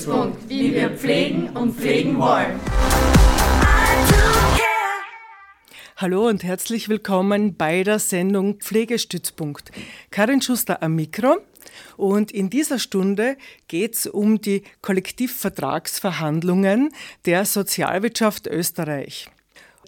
[0.00, 2.58] Pflegestützpunkt, wie wir pflegen und pflegen wollen.
[5.96, 9.70] Hallo und herzlich willkommen bei der Sendung Pflegestützpunkt.
[10.10, 11.36] Karin Schuster am Mikro.
[11.98, 13.36] Und in dieser Stunde
[13.68, 16.94] geht es um die Kollektivvertragsverhandlungen
[17.26, 19.28] der Sozialwirtschaft Österreich.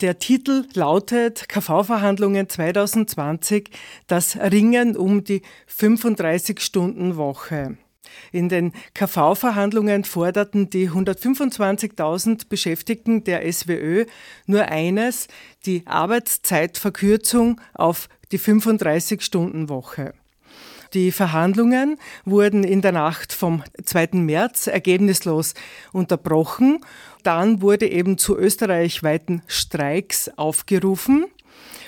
[0.02, 3.70] Der Titel lautet KV-Verhandlungen 2020,
[4.06, 5.40] das Ringen um die
[5.74, 7.78] 35-Stunden-Woche.
[8.32, 14.06] In den KV-Verhandlungen forderten die 125.000 Beschäftigten der SWÖ
[14.46, 15.28] nur eines,
[15.66, 20.14] die Arbeitszeitverkürzung auf die 35-Stunden-Woche.
[20.94, 24.08] Die Verhandlungen wurden in der Nacht vom 2.
[24.12, 25.54] März ergebnislos
[25.92, 26.80] unterbrochen.
[27.22, 31.26] Dann wurde eben zu österreichweiten Streiks aufgerufen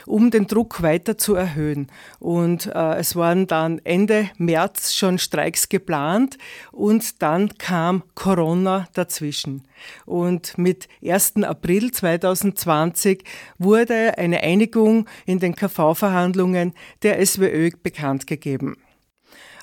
[0.07, 1.89] um den Druck weiter zu erhöhen.
[2.19, 6.39] Und äh, es waren dann Ende März schon Streiks geplant
[6.73, 9.63] und dann kam Corona dazwischen.
[10.07, 11.43] Und mit 1.
[11.43, 13.25] April 2020
[13.59, 18.77] wurde eine Einigung in den KV-Verhandlungen der SWÖ bekannt gegeben.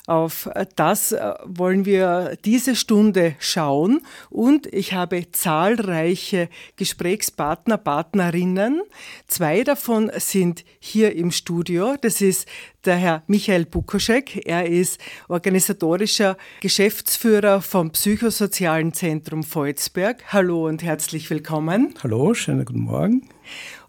[0.07, 8.81] Auf das äh, wollen wir diese Stunde schauen und ich habe zahlreiche Gesprächspartner, Partnerinnen.
[9.27, 11.95] Zwei davon sind hier im Studio.
[12.01, 12.47] Das ist
[12.85, 14.47] der Herr Michael Bukoschek.
[14.47, 20.23] Er ist organisatorischer Geschäftsführer vom Psychosozialen Zentrum Volzberg.
[20.33, 21.93] Hallo und herzlich willkommen.
[22.01, 23.29] Hallo, schönen guten Morgen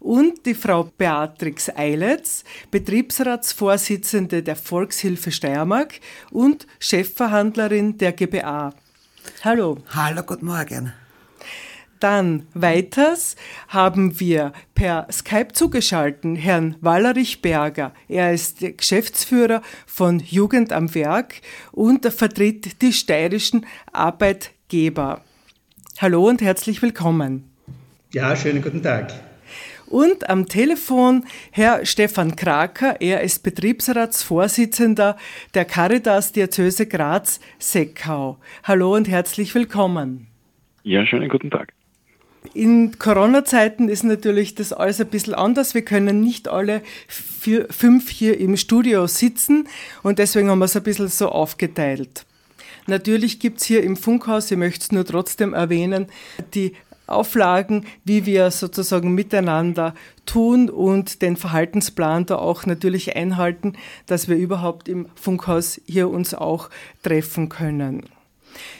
[0.03, 5.95] und die Frau Beatrix Eiletz, Betriebsratsvorsitzende der Volkshilfe Steiermark
[6.29, 8.73] und Chefverhandlerin der GBA.
[9.43, 9.77] Hallo.
[9.89, 10.93] Hallo, guten Morgen.
[12.01, 13.37] Dann weiters
[13.69, 17.93] haben wir per Skype zugeschaltet Herrn Wallerich Berger.
[18.09, 21.35] Er ist Geschäftsführer von Jugend am Werk
[21.71, 25.21] und vertritt die steirischen Arbeitgeber.
[25.99, 27.49] Hallo und herzlich willkommen.
[28.11, 29.13] Ja, schönen guten Tag.
[29.93, 35.17] Und am Telefon Herr Stefan Kraker, er ist Betriebsratsvorsitzender
[35.53, 38.39] der Caritas Diözese Graz Seckau.
[38.63, 40.25] Hallo und herzlich willkommen.
[40.81, 41.73] Ja, schönen guten Tag.
[42.55, 45.75] In Corona-Zeiten ist natürlich das alles ein bisschen anders.
[45.75, 49.67] Wir können nicht alle vier, fünf hier im Studio sitzen
[50.01, 52.25] und deswegen haben wir es ein bisschen so aufgeteilt.
[52.87, 56.07] Natürlich gibt es hier im Funkhaus, ich möchte es nur trotzdem erwähnen,
[56.55, 56.73] die
[57.07, 59.93] Auflagen, wie wir sozusagen miteinander
[60.25, 63.73] tun und den Verhaltensplan da auch natürlich einhalten,
[64.05, 66.69] dass wir überhaupt im Funkhaus hier uns auch
[67.03, 68.03] treffen können.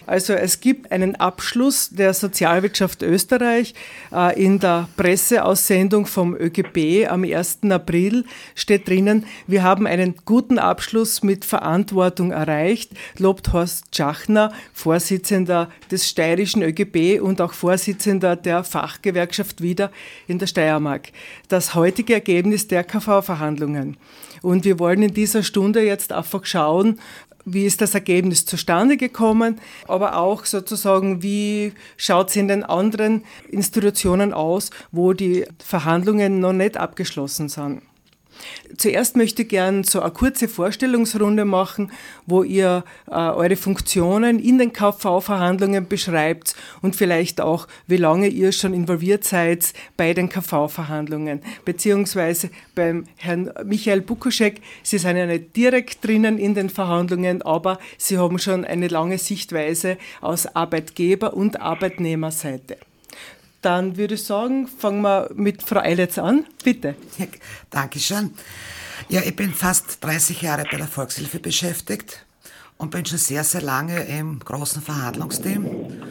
[0.06, 3.73] Also es gibt einen Abschluss der Sozialwirtschaft Österreich.
[4.11, 7.59] Äh, in der Presseaussendung vom ÖGB am 1.
[7.69, 8.25] April
[8.56, 16.09] steht drinnen, wir haben einen guten Abschluss mit Verantwortung erreicht, lobt Horst Schachner, Vorsitzender des
[16.09, 19.91] steirischen ÖGB und auch Vorsitzender der Fachgewerkschaft wieder
[20.28, 21.09] in der Steiermark.
[21.47, 23.97] Das heutige Ergebnis der KV-Verhandlungen.
[24.44, 27.00] Und wir wollen in dieser Stunde jetzt einfach schauen,
[27.45, 33.23] wie ist das Ergebnis zustande gekommen, aber auch sozusagen, wie schaut es in den anderen
[33.49, 37.81] Institutionen aus, wo die Verhandlungen noch nicht abgeschlossen sind.
[38.77, 41.91] Zuerst möchte ich gerne so eine kurze Vorstellungsrunde machen,
[42.25, 48.51] wo ihr äh, eure Funktionen in den KV-Verhandlungen beschreibt und vielleicht auch, wie lange ihr
[48.51, 51.41] schon involviert seid bei den KV-Verhandlungen.
[51.65, 57.79] Beziehungsweise beim Herrn Michael Bukuschek, Sie sind ja nicht direkt drinnen in den Verhandlungen, aber
[57.97, 62.77] Sie haben schon eine lange Sichtweise aus Arbeitgeber- und Arbeitnehmerseite.
[63.63, 66.45] Dann würde ich sagen, fangen wir mit Frau Eiletz an.
[66.63, 66.95] Bitte.
[67.18, 67.25] Ja,
[67.69, 68.31] Dankeschön.
[69.07, 72.25] Ja, ich bin fast 30 Jahre bei der Volkshilfe beschäftigt
[72.77, 76.04] und bin schon sehr, sehr lange im großen Verhandlungsteam.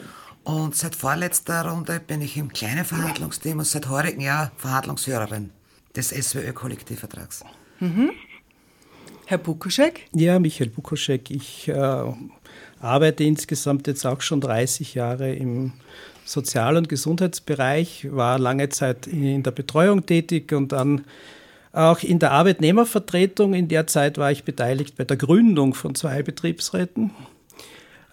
[0.43, 5.51] Und seit vorletzter Runde bin ich im kleinen Verhandlungsteam und seit heurigen Jahr Verhandlungsführerin
[5.95, 7.43] des SWÖ-Kollektivvertrags.
[7.79, 8.11] Mhm.
[9.25, 10.07] Herr Bukoschek?
[10.11, 11.29] Ja, Michael Bukoschek.
[11.29, 11.73] Ich äh,
[12.83, 15.73] arbeite insgesamt jetzt auch schon 30 Jahre im
[16.25, 21.05] Sozial- und Gesundheitsbereich, war lange Zeit in der Betreuung tätig und dann
[21.71, 23.53] auch in der Arbeitnehmervertretung.
[23.53, 27.11] In der Zeit war ich beteiligt bei der Gründung von zwei Betriebsräten.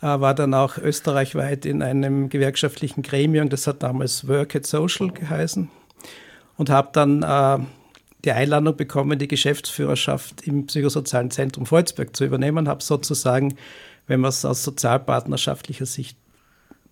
[0.00, 5.68] war dann auch österreichweit in einem gewerkschaftlichen Gremium, das hat damals Work at Social geheißen
[6.56, 7.58] und habe dann äh,
[8.24, 13.56] die Einladung bekommen, die Geschäftsführerschaft im psychosozialen Zentrum Volzberg zu übernehmen, habe sozusagen,
[14.10, 16.18] wenn man es aus sozialpartnerschaftlicher Sicht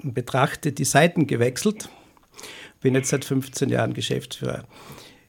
[0.00, 1.88] betrachtet, die Seiten gewechselt.
[2.81, 4.62] Bin jetzt seit 15 Jahren Geschäftsführer.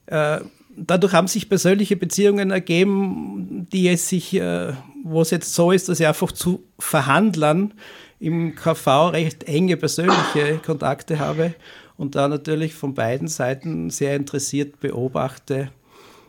[0.06, 0.42] Äh,
[0.78, 5.90] dadurch haben sich persönliche Beziehungen ergeben, die es sich, äh, wo es jetzt so ist,
[5.90, 7.74] dass ich einfach zu Verhandlern
[8.20, 11.56] im KV recht enge persönliche Kontakte habe
[11.98, 15.72] und da natürlich von beiden Seiten sehr interessiert beobachte,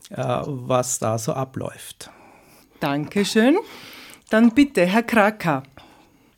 [0.08, 2.08] äh, was da so abläuft.
[2.80, 3.58] Dankeschön.
[4.30, 5.64] Dann bitte, Herr Kraker.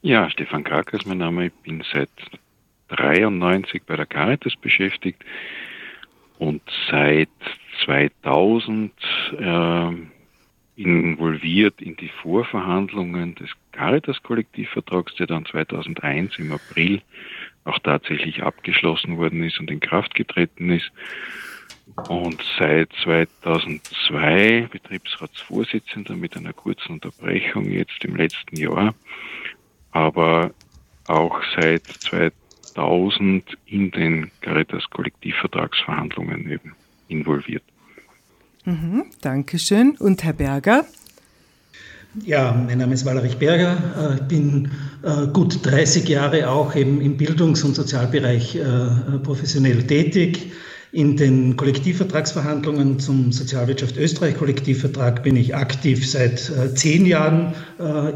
[0.00, 1.46] Ja, Stefan Kraker ist mein Name.
[1.46, 2.08] Ich bin seit
[2.88, 5.22] 93 bei der Caritas beschäftigt
[6.38, 7.28] und seit
[7.84, 8.92] 2000
[9.38, 9.90] äh,
[10.76, 17.02] involviert in die Vorverhandlungen des Caritas-Kollektivvertrags, der dann 2001 im April
[17.64, 20.90] auch tatsächlich abgeschlossen worden ist und in Kraft getreten ist.
[22.08, 28.94] Und seit 2002 Betriebsratsvorsitzender mit einer kurzen Unterbrechung jetzt im letzten Jahr,
[29.92, 30.50] aber
[31.06, 36.74] auch seit 2000 in den Caritas-Kollektivvertragsverhandlungen eben
[37.08, 37.62] involviert.
[38.64, 39.96] Mhm, Dankeschön.
[39.98, 40.86] Und Herr Berger?
[42.24, 44.16] Ja, mein Name ist Valerich Berger.
[44.16, 44.70] Ich bin
[45.02, 50.52] äh, gut 30 Jahre auch eben im Bildungs- und Sozialbereich äh, professionell tätig.
[50.92, 57.54] In den Kollektivvertragsverhandlungen zum Sozialwirtschaft Österreich Kollektivvertrag bin ich aktiv seit äh, zehn Jahren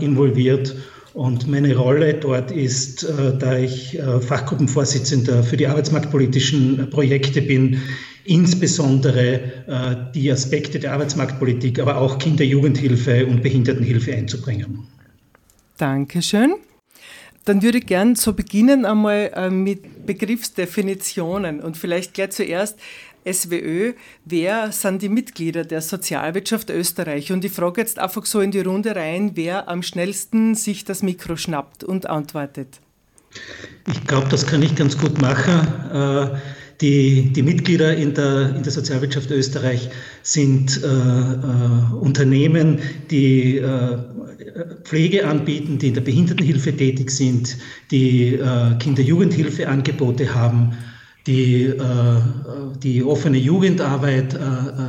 [0.01, 0.77] involviert
[1.13, 3.07] und meine Rolle dort ist,
[3.39, 7.81] da ich Fachgruppenvorsitzender für die arbeitsmarktpolitischen Projekte bin,
[8.27, 14.87] insbesondere äh, die Aspekte der Arbeitsmarktpolitik, aber auch Kinder-, Jugendhilfe und Behindertenhilfe einzubringen.
[15.79, 16.55] Dankeschön.
[17.47, 22.77] Dann würde ich gern so beginnen einmal äh, mit Begriffsdefinitionen und vielleicht gleich zuerst
[23.25, 23.95] SWÖ,
[24.25, 27.31] wer sind die Mitglieder der Sozialwirtschaft Österreich?
[27.31, 31.05] Und ich frage jetzt einfach so in die Runde rein, wer am schnellsten sich das
[31.05, 32.81] Mikro schnappt und antwortet.
[33.89, 35.69] Ich glaube, das kann ich ganz gut machen.
[35.93, 36.39] Äh,
[36.81, 39.89] die, die Mitglieder in der, in der Sozialwirtschaft Österreich
[40.23, 43.99] sind äh, äh, Unternehmen, die äh,
[44.85, 47.57] Pflege anbieten, die in der Behindertenhilfe tätig sind,
[47.91, 50.77] die äh, Kinder-Jugendhilfeangebote haben,
[51.27, 51.77] die äh,
[52.83, 54.41] die offene Jugendarbeit äh, äh,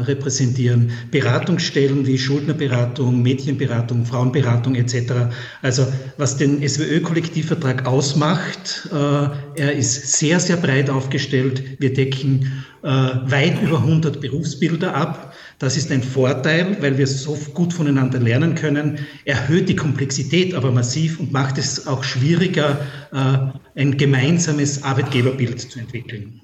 [0.04, 5.14] repräsentieren, Beratungsstellen wie Schuldnerberatung, Mädchenberatung, Frauenberatung etc.
[5.62, 5.88] Also
[6.18, 11.64] was den SWÖ-Kollektivvertrag ausmacht, äh, er ist sehr, sehr breit aufgestellt.
[11.80, 15.34] Wir decken äh, weit über 100 Berufsbilder ab.
[15.59, 20.71] Das ist ein Vorteil, weil wir so gut voneinander lernen können, erhöht die Komplexität aber
[20.71, 22.80] massiv und macht es auch schwieriger,
[23.12, 26.42] äh, ein gemeinsames Arbeitgeberbild zu entwickeln.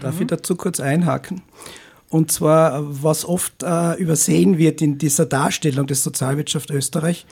[0.00, 1.40] Darf ich dazu kurz einhaken?
[2.10, 7.24] Und zwar, was oft äh, übersehen wird in dieser Darstellung des Sozialwirtschaft Österreich.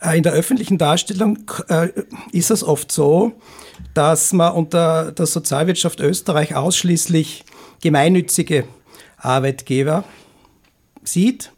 [0.00, 1.38] Äh, in der öffentlichen Darstellung
[1.68, 1.88] äh,
[2.30, 3.32] ist es oft so,
[3.94, 7.44] dass man unter der Sozialwirtschaft Österreich ausschließlich
[7.82, 8.64] gemeinnützige
[9.20, 10.04] Arbeitgeber
[11.04, 11.52] sieht.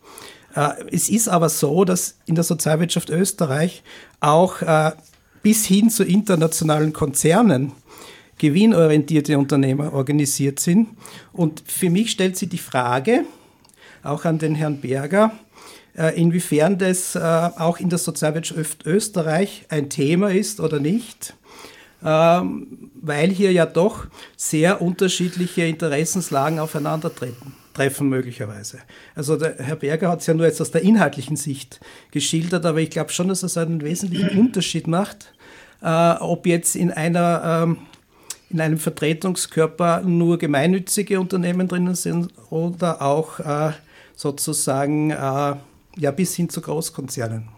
[0.55, 3.83] Äh, es ist aber so, dass in der Sozialwirtschaft Österreich
[4.21, 4.93] auch äh,
[5.43, 7.73] bis hin zu internationalen Konzernen
[8.39, 10.89] gewinnorientierte Unternehmer organisiert sind.
[11.33, 13.25] Und für mich stellt sich die Frage,
[14.03, 15.33] auch an den Herrn Berger,
[15.97, 21.35] äh, inwiefern das auch in der Sozialwirtschaft Österreich ein Thema ist oder nicht,
[22.05, 28.79] ähm, weil hier ja doch sehr unterschiedliche Interessenslagen aufeinandertreten treffen möglicherweise.
[29.15, 32.79] Also der Herr Berger hat es ja nur jetzt aus der inhaltlichen Sicht geschildert, aber
[32.79, 35.33] ich glaube schon, dass es einen wesentlichen Unterschied macht,
[35.83, 37.79] äh, ob jetzt in einer ähm,
[38.51, 43.73] in einem Vertretungskörper nur gemeinnützige Unternehmen drinnen sind oder auch äh,
[44.15, 45.15] sozusagen äh,
[45.97, 47.49] ja, bis hin zu Großkonzernen.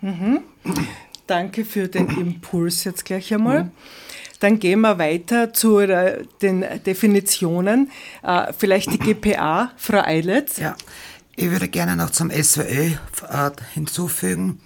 [0.00, 0.40] Mhm.
[1.26, 3.64] Danke für den Impuls jetzt gleich einmal.
[3.64, 3.70] Mhm.
[4.40, 7.90] Dann gehen wir weiter zu den Definitionen.
[8.22, 10.58] Äh, vielleicht die GPA, Frau Eilitz.
[10.58, 10.76] Ja,
[11.34, 12.92] ich würde gerne noch zum SWÖ
[13.28, 14.60] äh, hinzufügen,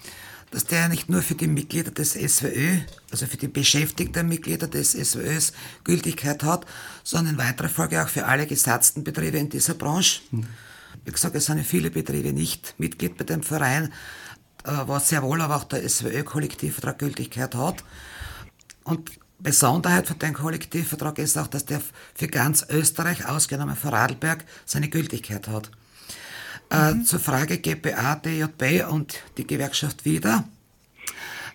[0.50, 2.79] dass der nicht nur für die Mitglieder des SWÖ,
[3.11, 5.52] also für die beschäftigten Mitglieder des SWÖs
[5.85, 6.67] Gültigkeit hat,
[7.02, 10.21] sondern in weiterer Folge auch für alle gesatzten Betriebe in dieser Branche.
[11.05, 13.93] Wie gesagt, es sind viele Betriebe nicht Mitglied bei dem Verein,
[14.64, 17.83] äh, was sehr wohl aber auch der SWÖ-Kollektivvertrag Gültigkeit hat.
[18.85, 19.11] Und
[19.42, 21.80] Besonderheit von dem Kollektivvertrag ist auch, dass der
[22.14, 25.70] für ganz Österreich, ausgenommen Vorarlberg, seine Gültigkeit hat.
[26.70, 27.00] Äh, mhm.
[27.00, 30.44] Äh, zur Frage GPA, DJB und die Gewerkschaft wieder.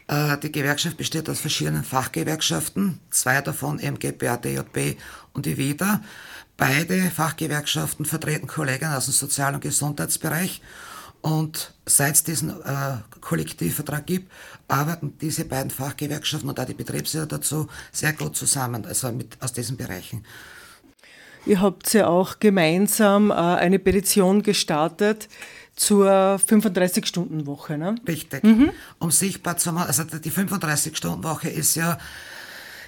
[0.07, 4.97] Äh, die Gewerkschaft besteht aus verschiedenen Fachgewerkschaften, zwei davon MGPA, DJB
[5.33, 6.01] und die WIDA.
[6.57, 10.61] Beide Fachgewerkschaften vertreten Kollegen aus dem Sozial- und Gesundheitsbereich
[11.21, 14.31] und seit es diesen äh, Kollektivvertrag gibt,
[14.67, 19.53] arbeiten diese beiden Fachgewerkschaften und auch die Betriebsräte dazu sehr gut zusammen, also mit, aus
[19.53, 20.25] diesen Bereichen.
[21.45, 25.29] Ihr habt ja auch gemeinsam äh, eine Petition gestartet
[25.75, 27.95] zur 35-Stunden-Woche, ne?
[28.07, 28.43] Richtig.
[28.43, 28.71] Mhm.
[28.99, 31.97] Um sichtbar zu machen, also die 35-Stunden-Woche ist ja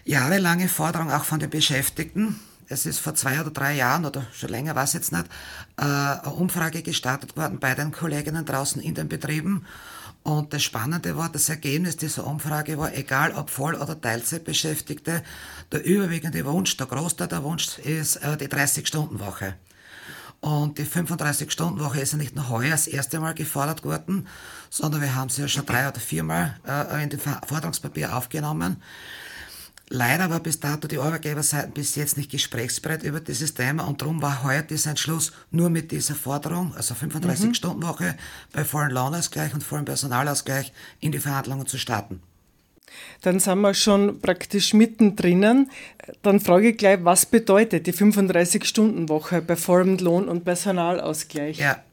[0.05, 4.49] jahrelange Forderung auch von den Beschäftigten es ist vor zwei oder drei Jahren oder schon
[4.49, 5.25] länger, weiß jetzt nicht,
[5.77, 9.65] äh, eine Umfrage gestartet worden bei den Kolleginnen draußen in den Betrieben.
[10.21, 15.23] Und das Spannende war, das Ergebnis dieser Umfrage war, egal ob Voll- oder Teilzeitbeschäftigte,
[15.71, 19.55] der überwiegende Wunsch, der Großteil der Wunsch ist äh, die 30-Stunden-Woche.
[20.41, 24.27] Und die 35-Stunden-Woche ist ja nicht nur heuer das erste Mal gefordert worden,
[24.69, 28.81] sondern wir haben sie ja schon drei oder viermal äh, in dem Forderungspapier aufgenommen.
[29.91, 34.21] Leider war bis dato die Arbeitgeberseite bis jetzt nicht gesprächsbereit über dieses Thema und darum
[34.21, 38.17] war heute dieser Entschluss nur mit dieser Forderung, also 35-Stunden-Woche mhm.
[38.53, 42.21] bei vollen Lohnausgleich und vollem Personalausgleich in die Verhandlungen zu starten.
[43.21, 45.69] Dann sind wir schon praktisch mittendrin.
[46.21, 51.57] Dann frage ich gleich, was bedeutet die 35-Stunden-Woche bei vollem Lohn- und Personalausgleich?
[51.57, 51.83] Ja,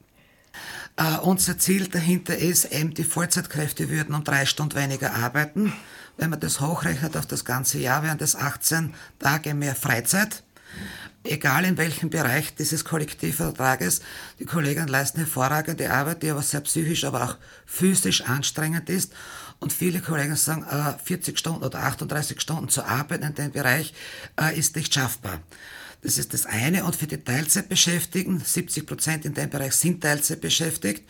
[0.99, 5.71] Uh, unser Ziel dahinter ist eben, die Vollzeitkräfte würden um drei Stunden weniger arbeiten.
[6.17, 10.41] Wenn man das hochrechnet auf das ganze Jahr, wären das 18 Tage mehr Freizeit.
[11.23, 14.01] Egal in welchem Bereich dieses Kollektivvertrages,
[14.39, 17.37] die Kollegen leisten hervorragende Arbeit, die aber sehr psychisch, aber auch
[17.67, 19.13] physisch anstrengend ist.
[19.59, 20.65] Und viele Kollegen sagen,
[21.03, 23.93] 40 äh, Stunden oder 38 Stunden zu arbeiten in dem Bereich
[24.39, 25.41] äh, ist nicht schaffbar.
[26.01, 26.85] Das ist das eine.
[26.85, 31.03] Und für die Teilzeitbeschäftigten, 70 Prozent in dem Bereich sind Teilzeit beschäftigt,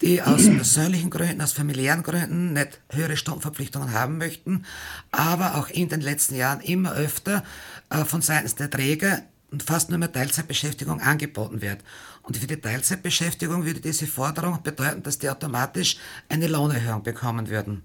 [0.00, 4.64] die aus persönlichen Gründen, aus familiären Gründen nicht höhere Stundenverpflichtungen haben möchten,
[5.10, 7.44] aber auch in den letzten Jahren immer öfter
[7.90, 11.80] äh, von seitens der Träger und fast nur mehr Teilzeitbeschäftigung angeboten wird.
[12.22, 15.96] Und für die Teilzeitbeschäftigung würde diese Forderung bedeuten, dass die automatisch
[16.28, 17.82] eine Lohnerhöhung bekommen würden.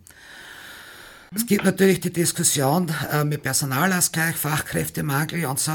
[1.35, 5.71] Es gibt natürlich die Diskussion äh, mit Personalausgleich, Fachkräftemangel und so.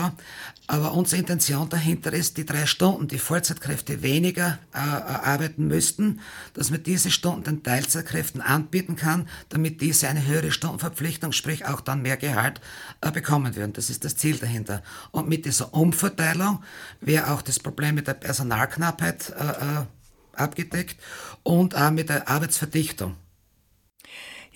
[0.70, 6.20] Aber unsere Intention dahinter ist, die drei Stunden, die Vollzeitkräfte weniger äh, arbeiten müssten,
[6.52, 11.80] dass man diese Stunden den Teilzeitkräften anbieten kann, damit diese eine höhere Stundenverpflichtung, sprich auch
[11.80, 12.60] dann mehr Gehalt,
[13.00, 13.72] äh, bekommen würden.
[13.72, 14.82] Das ist das Ziel dahinter.
[15.10, 16.62] Und mit dieser Umverteilung
[17.00, 19.86] wäre auch das Problem mit der Personalknappheit äh, äh
[20.34, 21.00] abgedeckt
[21.42, 23.16] und auch mit der Arbeitsverdichtung.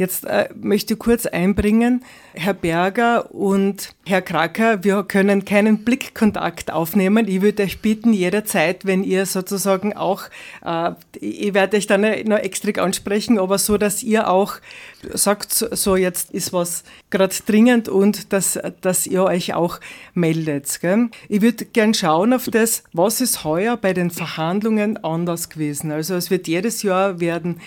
[0.03, 2.03] Jetzt äh, möchte ich kurz einbringen,
[2.35, 7.29] Herr Berger und Herr Kracker, wir können keinen Blickkontakt aufnehmen.
[7.29, 10.25] Ich würde euch bitten, jederzeit, wenn ihr sozusagen auch,
[10.65, 10.91] äh,
[11.21, 14.55] ich werde euch dann noch extra ansprechen, aber so, dass ihr auch
[15.15, 19.79] sagt, so jetzt ist was gerade dringend und dass, dass ihr euch auch
[20.15, 20.81] meldet.
[20.81, 21.11] Gell?
[21.29, 25.93] Ich würde gern schauen auf das, was ist heuer bei den Verhandlungen anders gewesen.
[25.93, 27.61] Also es wird jedes Jahr werden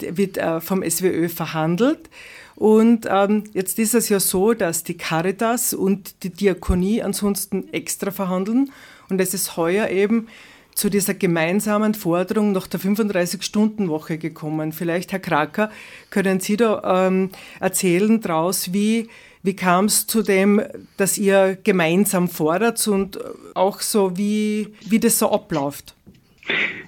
[0.00, 2.10] wird äh, vom SWÖ verhandelt.
[2.54, 8.10] Und ähm, jetzt ist es ja so, dass die Caritas und die Diakonie ansonsten extra
[8.10, 8.72] verhandeln.
[9.10, 10.28] Und es ist heuer eben
[10.74, 14.72] zu dieser gemeinsamen Forderung nach der 35-Stunden-Woche gekommen.
[14.72, 15.70] Vielleicht, Herr Kraker,
[16.10, 19.08] können Sie da ähm, erzählen draus, wie,
[19.42, 20.62] wie kam es zu dem,
[20.98, 23.18] dass ihr gemeinsam fordert und
[23.54, 25.94] auch so, wie, wie das so abläuft?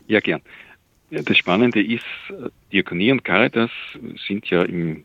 [0.06, 0.42] Ja, gern.
[1.10, 2.04] Ja, das Spannende ist,
[2.70, 3.70] Diakonie und Caritas
[4.26, 5.04] sind ja im,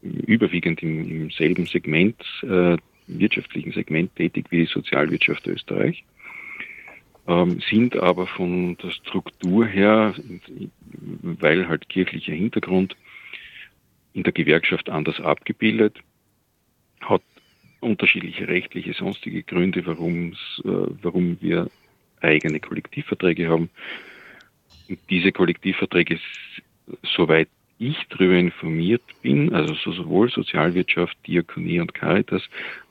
[0.00, 6.04] überwiegend im, im selben Segment, äh, wirtschaftlichen Segment tätig wie die Sozialwirtschaft Österreich,
[7.28, 10.14] ähm, sind aber von der Struktur her,
[11.22, 12.96] weil halt kirchlicher Hintergrund,
[14.14, 15.98] in der Gewerkschaft anders abgebildet,
[17.00, 17.22] hat
[17.80, 21.68] unterschiedliche rechtliche, sonstige Gründe, äh, warum wir
[22.22, 23.68] eigene Kollektivverträge haben
[25.10, 26.18] diese Kollektivverträge,
[27.16, 32.42] soweit ich darüber informiert bin, also sowohl Sozialwirtschaft, Diakonie und Caritas,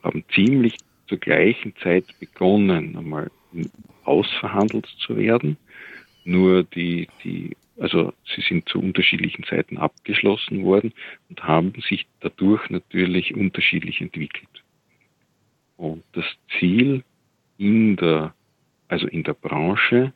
[0.02, 0.76] haben ziemlich
[1.08, 3.30] zur gleichen Zeit begonnen, einmal
[4.04, 5.56] ausverhandelt zu werden.
[6.24, 10.92] Nur die, die, also sie sind zu unterschiedlichen Zeiten abgeschlossen worden
[11.28, 14.62] und haben sich dadurch natürlich unterschiedlich entwickelt.
[15.76, 16.26] Und das
[16.58, 17.02] Ziel
[17.58, 18.34] in der,
[18.88, 20.12] also in der Branche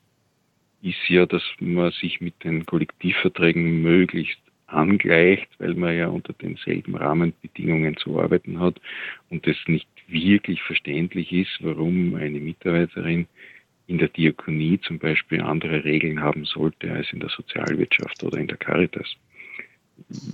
[0.87, 6.97] ist ja, dass man sich mit den Kollektivverträgen möglichst angleicht, weil man ja unter denselben
[6.97, 8.81] Rahmenbedingungen zu arbeiten hat
[9.31, 13.27] und es nicht wirklich verständlich ist, warum eine Mitarbeiterin
[13.89, 18.49] in der Diakonie zum Beispiel andere Regeln haben sollte als in der Sozialwirtschaft oder in
[18.49, 19.17] der Caritas.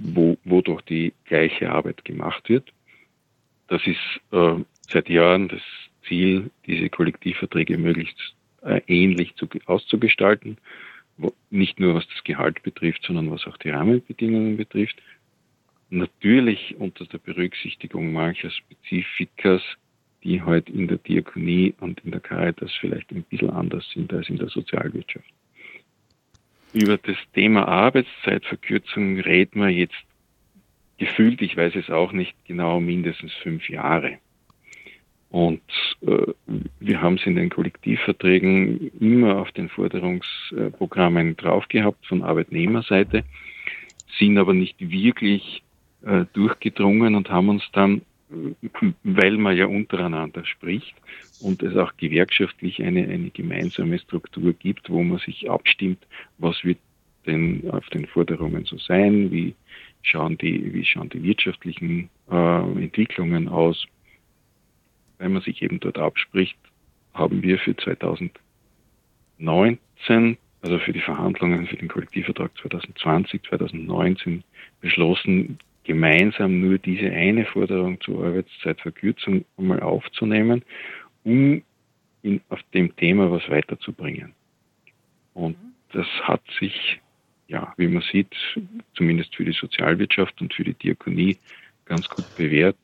[0.02, 2.72] wo, wodurch die gleiche Arbeit gemacht wird.
[3.68, 4.56] Das ist äh,
[4.88, 5.62] seit Jahren das
[6.06, 8.34] Ziel, diese Kollektivverträge möglichst
[8.86, 10.58] ähnlich zu, auszugestalten,
[11.16, 15.00] wo, nicht nur was das Gehalt betrifft, sondern was auch die Rahmenbedingungen betrifft.
[15.90, 19.62] Natürlich unter der Berücksichtigung mancher Spezifikas,
[20.24, 24.28] die halt in der Diakonie und in der Caritas vielleicht ein bisschen anders sind als
[24.28, 25.28] in der Sozialwirtschaft.
[26.72, 30.02] Über das Thema Arbeitszeitverkürzung reden wir jetzt
[30.96, 34.18] gefühlt, ich weiß es auch nicht genau, mindestens fünf Jahre.
[35.32, 35.62] Und
[36.02, 36.34] äh,
[36.78, 43.24] wir haben es in den Kollektivverträgen immer auf den Forderungsprogrammen drauf gehabt von Arbeitnehmerseite,
[44.18, 45.62] sind aber nicht wirklich
[46.04, 50.94] äh, durchgedrungen und haben uns dann, äh, weil man ja untereinander spricht
[51.40, 56.78] und es auch gewerkschaftlich eine, eine gemeinsame Struktur gibt, wo man sich abstimmt, was wird
[57.26, 59.54] denn auf den Forderungen so sein, wie
[60.02, 63.86] schauen die, wie schauen die wirtschaftlichen äh, Entwicklungen aus,
[65.22, 66.58] wenn man sich eben dort abspricht,
[67.14, 74.42] haben wir für 2019, also für die Verhandlungen für den Kollektivvertrag 2020, 2019
[74.80, 80.62] beschlossen, gemeinsam nur diese eine Forderung zur Arbeitszeitverkürzung einmal aufzunehmen,
[81.24, 81.62] um
[82.22, 84.32] in, auf dem Thema was weiterzubringen.
[85.34, 85.56] Und
[85.92, 87.00] das hat sich,
[87.46, 88.34] ja, wie man sieht,
[88.94, 91.38] zumindest für die Sozialwirtschaft und für die Diakonie
[91.84, 92.76] ganz gut bewährt.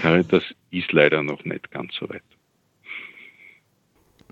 [0.00, 2.22] Caritas ist leider noch nicht ganz so weit.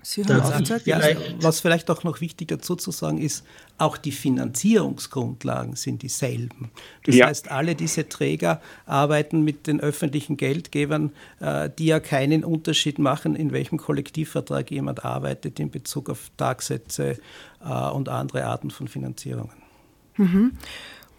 [0.05, 1.01] Sie haben auch ja,
[1.41, 3.43] was vielleicht auch noch wichtig dazu zu sagen ist,
[3.79, 6.69] auch die Finanzierungsgrundlagen sind dieselben.
[7.05, 7.25] Das ja.
[7.25, 13.35] heißt, alle diese Träger arbeiten mit den öffentlichen Geldgebern, äh, die ja keinen Unterschied machen,
[13.35, 17.17] in welchem Kollektivvertrag jemand arbeitet in Bezug auf Tagsätze
[17.65, 19.57] äh, und andere Arten von Finanzierungen.
[20.17, 20.51] Mhm.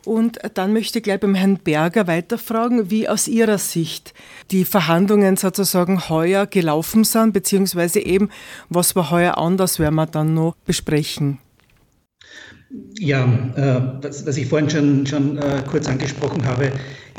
[0.07, 4.15] Und dann möchte ich gleich beim Herrn Berger weiterfragen, wie aus Ihrer Sicht
[4.53, 8.31] die Verhandlungen sozusagen heuer gelaufen sind, beziehungsweise eben,
[8.69, 11.39] was war heuer anders, werden wir dann noch besprechen.
[13.01, 13.25] Ja,
[13.57, 16.71] äh, was, ich vorhin schon, schon äh, kurz angesprochen habe,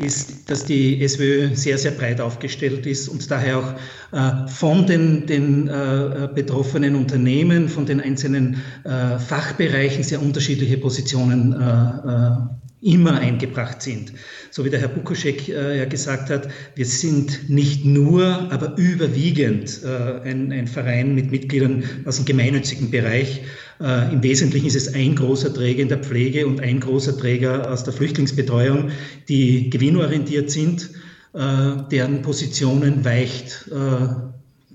[0.02, 3.73] ist, dass die SWÖ sehr, sehr breit aufgestellt ist und daher auch
[4.13, 5.65] äh, von den, den
[6.36, 11.54] betroffenen Unternehmen, von den einzelnen Fachbereichen sehr unterschiedliche Positionen
[12.82, 14.13] immer eingebracht sind.
[14.52, 19.82] So wie der Herr Bukoschek äh, ja gesagt hat, wir sind nicht nur, aber überwiegend
[19.84, 23.42] äh, ein, ein, Verein mit Mitgliedern aus dem gemeinnützigen Bereich.
[23.82, 27.72] Äh, Im Wesentlichen ist es ein großer Träger in der Pflege und ein großer Träger
[27.72, 28.92] aus der Flüchtlingsbetreuung,
[29.28, 30.92] die gewinnorientiert sind,
[31.34, 31.40] äh,
[31.92, 34.27] deren Positionen weicht äh,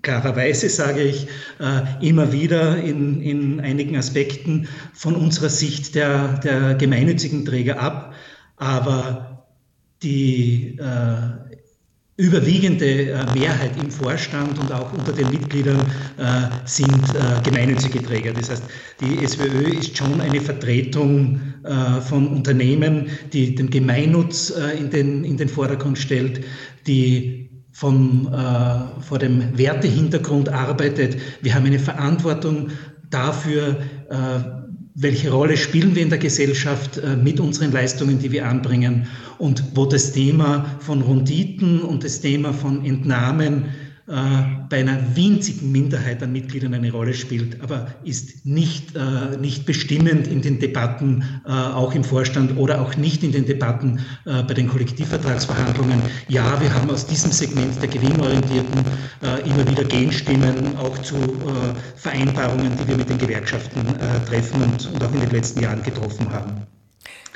[0.02, 1.26] klarerweise sage ich
[1.60, 8.14] äh, immer wieder in, in einigen Aspekten von unserer Sicht der, der gemeinnützigen Träger ab.
[8.56, 9.46] Aber
[10.02, 11.52] die äh,
[12.16, 15.80] überwiegende äh, Mehrheit im Vorstand und auch unter den Mitgliedern
[16.18, 17.02] äh, sind
[17.44, 18.32] gemeinnützige Träger.
[18.32, 18.64] Das heißt,
[19.00, 21.40] die SWÖ ist schon eine Vertretung
[22.08, 26.40] von Unternehmen, die den Gemeinnutz in, den, in den Vordergrund stellt,
[26.88, 27.41] die
[27.72, 31.16] vom, äh, vor dem Wertehintergrund arbeitet.
[31.40, 32.68] Wir haben eine Verantwortung
[33.10, 33.78] dafür,
[34.10, 34.16] äh,
[34.94, 39.06] welche Rolle spielen wir in der Gesellschaft äh, mit unseren Leistungen, die wir anbringen
[39.38, 43.70] und wo das Thema von Runditen und das Thema von Entnahmen
[44.12, 49.64] äh, bei einer winzigen Minderheit an Mitgliedern eine Rolle spielt, aber ist nicht, äh, nicht
[49.64, 54.54] bestimmend in den Debatten, äh, auch im Vorstand oder auch nicht in den Debatten bei
[54.54, 56.00] den Kollektivvertragsverhandlungen.
[56.28, 58.84] Ja, wir haben aus diesem Segment der Gewinnorientierten
[59.44, 61.14] immer wieder Gegenstimmen, auch zu
[61.96, 63.80] Vereinbarungen, die wir mit den Gewerkschaften
[64.26, 66.71] treffen und, und auch in den letzten Jahren getroffen haben.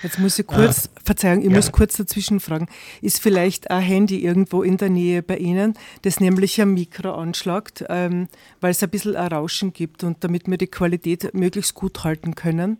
[0.06, 1.56] Jetzt muss ich kurz, ah, Verzeihung, ich ja.
[1.56, 2.68] muss kurz dazwischen fragen.
[3.02, 7.84] Ist vielleicht ein Handy irgendwo in der Nähe bei Ihnen, das nämlich ein Mikro anschlagt,
[7.88, 8.28] ähm,
[8.60, 12.36] weil es ein bisschen ein Rauschen gibt und damit wir die Qualität möglichst gut halten
[12.36, 12.78] können?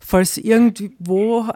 [0.00, 1.46] Falls irgendwo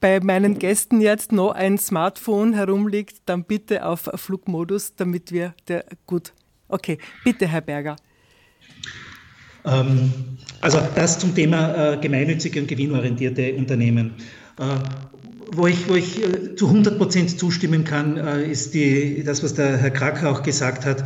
[0.00, 5.84] bei meinen Gästen jetzt noch ein Smartphone herumliegt, dann bitte auf Flugmodus, damit wir der
[6.06, 6.32] gut.
[6.68, 7.96] Okay, bitte, Herr Berger.
[9.66, 10.12] Ähm,
[10.60, 14.14] also das zum Thema äh, gemeinnützige und gewinnorientierte Unternehmen.
[14.58, 14.64] Äh,
[15.52, 19.76] wo ich, wo ich äh, zu 100 Prozent zustimmen kann, ist die, das, was der
[19.76, 21.04] Herr Kracker auch gesagt hat.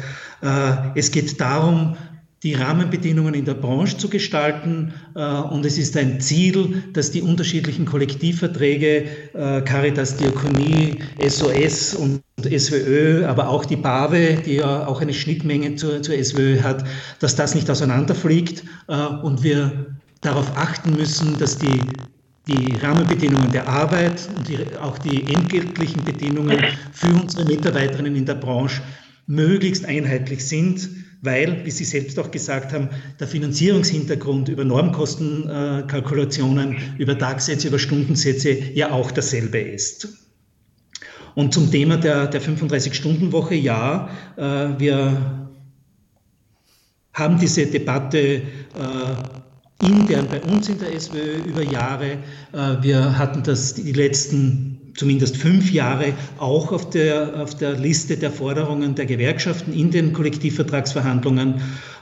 [0.95, 1.97] Es geht darum,
[2.43, 4.95] die Rahmenbedingungen in der Branche zu gestalten.
[5.15, 12.23] Äh, und es ist ein Ziel, dass die unterschiedlichen Kollektivverträge, äh, Caritas, Diakonie, SOS und
[12.43, 16.85] SWÖ, aber auch die BAWE, die ja auch eine Schnittmenge zur, zur SWÖ hat,
[17.19, 21.81] dass das nicht auseinanderfliegt äh, und wir darauf achten müssen, dass die
[22.47, 26.59] die Rahmenbedingungen der Arbeit und die, auch die entgeltlichen Bedingungen
[26.93, 28.83] für unsere Mitarbeiterinnen in der Branche
[29.27, 30.89] möglichst einheitlich sind,
[31.23, 38.51] weil, wie Sie selbst auch gesagt haben, der Finanzierungshintergrund über Normkostenkalkulationen, über Tagsätze, über Stundensätze
[38.75, 40.09] ja auch dasselbe ist.
[41.35, 45.49] Und zum Thema der, der 35-Stunden-Woche, ja, äh, wir
[47.13, 48.43] haben diese Debatte äh,
[49.83, 52.19] intern bei uns in der SWÖ über Jahre.
[52.53, 54.70] Äh, wir hatten das die letzten
[55.01, 60.13] zumindest fünf Jahre auch auf der, auf der Liste der Forderungen der Gewerkschaften in den
[60.13, 61.55] Kollektivvertragsverhandlungen.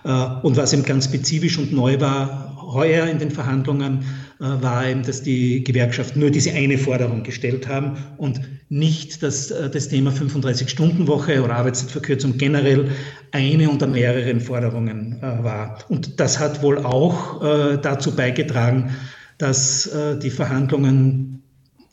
[0.04, 0.10] Äh,
[0.42, 4.00] und was eben ganz spezifisch und neu war, heuer in den Verhandlungen,
[4.40, 9.52] äh, war eben, dass die Gewerkschaften nur diese eine Forderung gestellt haben und nicht dass
[9.52, 12.90] äh, das Thema 35-Stunden-Woche oder Arbeitszeitverkürzung generell
[13.30, 15.78] eine unter mehreren Forderungen war.
[15.88, 17.40] Und das hat wohl auch
[17.82, 18.96] dazu beigetragen,
[19.36, 19.90] dass
[20.22, 21.37] die Verhandlungen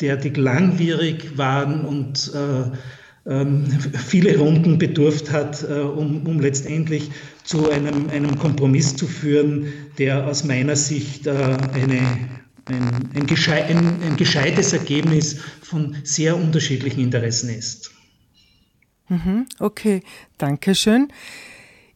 [0.02, 2.72] derartig langwierig waren und äh,
[3.28, 7.10] ähm, viele Runden bedurft hat, äh, um, um, letztendlich
[7.44, 12.30] zu einem, einem, Kompromiss zu führen, der aus meiner Sicht äh, eine,
[12.66, 17.92] ein, ein, geschei ein, ein, gescheites Ergebnis von sehr unterschiedlichen Interessen ist.
[19.10, 20.02] Mhm, okay,
[20.38, 21.08] danke schön.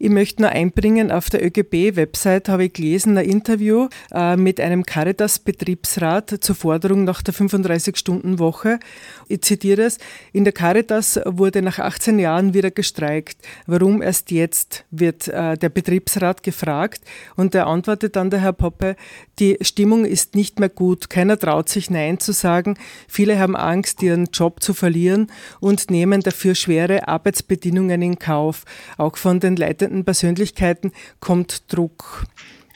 [0.01, 4.85] Ich möchte nur einbringen, auf der ÖGB-Website habe ich gelesen, ein Interview äh, mit einem
[4.85, 8.79] Caritas-Betriebsrat zur Forderung nach der 35-Stunden-Woche.
[9.27, 9.97] Ich zitiere es.
[10.31, 13.39] In der Caritas wurde nach 18 Jahren wieder gestreikt.
[13.67, 17.01] Warum erst jetzt, wird äh, der Betriebsrat gefragt.
[17.35, 18.95] Und er antwortet dann der Herr Poppe,
[19.39, 21.09] die Stimmung ist nicht mehr gut.
[21.09, 22.77] Keiner traut sich Nein zu sagen.
[23.09, 25.27] Viele haben Angst, ihren Job zu verlieren
[25.59, 28.63] und nehmen dafür schwere Arbeitsbedingungen in Kauf.
[28.97, 32.25] Auch von den Leitenden leitenden Persönlichkeiten kommt Druck.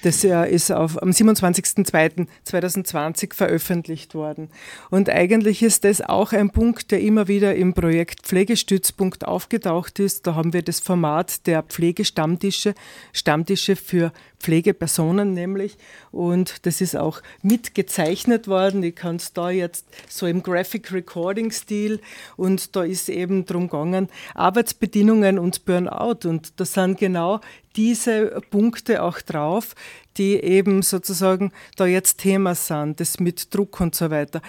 [0.04, 4.50] Das ist auf, am 27.02.2020 veröffentlicht worden.
[4.89, 10.28] Und eigentlich ist das auch ein Punkt, der immer wieder im Projekt Pflegestützpunkt aufgetaucht ist.
[10.28, 12.76] Da haben wir das Format der Pflegestammtische,
[13.13, 14.12] Stammtische für
[14.44, 15.78] Pflegepersonen nämlich.
[16.12, 18.84] Und das ist auch mitgezeichnet worden.
[18.84, 22.02] Ich kann es da jetzt so im Graphic Recording Stil
[22.36, 26.28] und da ist eben drum gegangen, Arbeitsbedingungen und Burnout.
[26.28, 27.39] Und da sind genau
[27.76, 29.76] diese Punkte auch drauf,
[30.18, 34.42] die eben sozusagen da jetzt Thema sind, das mit Druck und so weiter.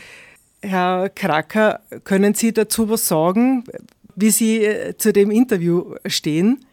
[0.63, 3.65] Herr Kracker, können Sie dazu was sagen,
[4.17, 6.65] wie Sie äh, zu dem Interview stehen?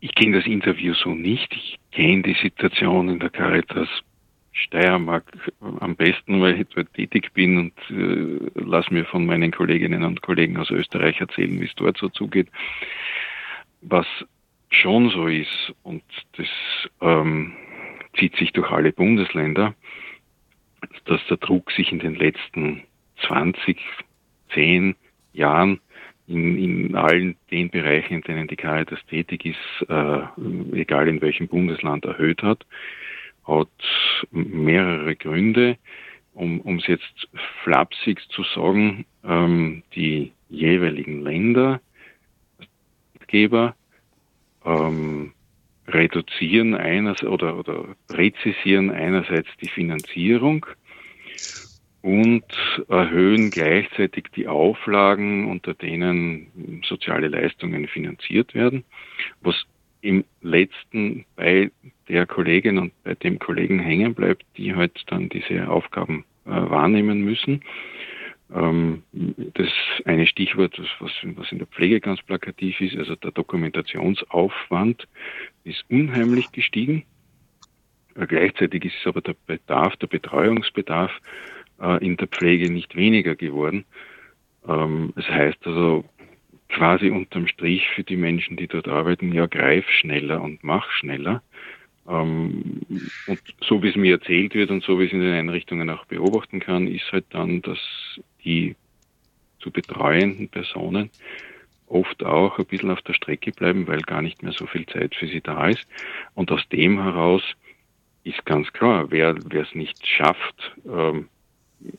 [0.00, 1.52] Ich kenne das Interview so nicht.
[1.52, 3.88] Ich kenne die Situation in der Caritas
[4.52, 5.24] Steiermark
[5.60, 10.22] am besten, weil ich dort tätig bin und äh, lass mir von meinen Kolleginnen und
[10.22, 12.48] Kollegen aus Österreich erzählen, wie es dort so zugeht.
[13.82, 14.06] Was
[14.70, 16.02] schon so ist, und
[16.36, 16.46] das
[17.00, 17.54] ähm,
[18.16, 19.74] zieht sich durch alle Bundesländer,
[21.04, 22.82] dass der Druck sich in den letzten
[23.26, 23.78] 20,
[24.54, 24.94] 10
[25.32, 25.80] Jahren
[26.26, 30.20] in, in allen den Bereichen, in denen die Caritas tätig ist, äh,
[30.72, 32.66] egal in welchem Bundesland erhöht hat,
[33.46, 33.68] hat
[34.30, 35.78] mehrere Gründe.
[36.34, 37.28] Um es jetzt
[37.64, 41.80] flapsig zu sagen, ähm, die jeweiligen Länder,
[43.26, 43.74] Geber,
[44.68, 45.32] ähm,
[45.88, 50.66] reduzieren eines oder, oder präzisieren einerseits die Finanzierung
[52.02, 52.44] und
[52.88, 58.84] erhöhen gleichzeitig die Auflagen, unter denen soziale Leistungen finanziert werden,
[59.40, 59.56] was
[60.00, 61.70] im letzten bei
[62.08, 67.22] der Kollegin und bei dem Kollegen hängen bleibt, die halt dann diese Aufgaben äh, wahrnehmen
[67.22, 67.62] müssen.
[68.54, 69.68] Ähm, das
[70.04, 75.06] eine Stichwort, was, was in der Pflege ganz plakativ ist, also der Dokumentationsaufwand
[75.64, 77.04] ist unheimlich gestiegen.
[78.14, 81.12] Äh, gleichzeitig ist aber der Bedarf, der Betreuungsbedarf
[81.80, 83.84] äh, in der Pflege nicht weniger geworden.
[84.66, 86.04] Ähm, das heißt also
[86.68, 91.42] quasi unterm Strich für die Menschen, die dort arbeiten, ja, greif schneller und mach schneller.
[92.08, 92.80] Ähm,
[93.26, 96.06] und so wie es mir erzählt wird und so wie es in den Einrichtungen auch
[96.06, 97.78] beobachten kann, ist halt dann, dass
[98.44, 98.76] die
[99.60, 101.10] zu betreuenden Personen
[101.86, 105.14] oft auch ein bisschen auf der Strecke bleiben, weil gar nicht mehr so viel Zeit
[105.14, 105.86] für sie da ist.
[106.34, 107.42] Und aus dem heraus
[108.24, 111.28] ist ganz klar, wer es nicht schafft, ähm,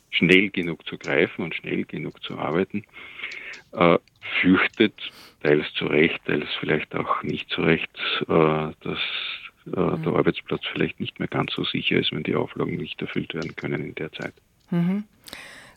[0.09, 2.83] schnell genug zu greifen und schnell genug zu arbeiten,
[3.71, 3.97] äh,
[4.41, 4.93] fürchtet,
[5.41, 7.89] teils zu Recht, teils vielleicht auch nicht zu Recht,
[8.27, 8.99] äh, dass
[9.69, 10.03] mhm.
[10.03, 13.55] der Arbeitsplatz vielleicht nicht mehr ganz so sicher ist, wenn die Auflagen nicht erfüllt werden
[13.55, 14.33] können in der Zeit.
[14.71, 15.03] Mhm.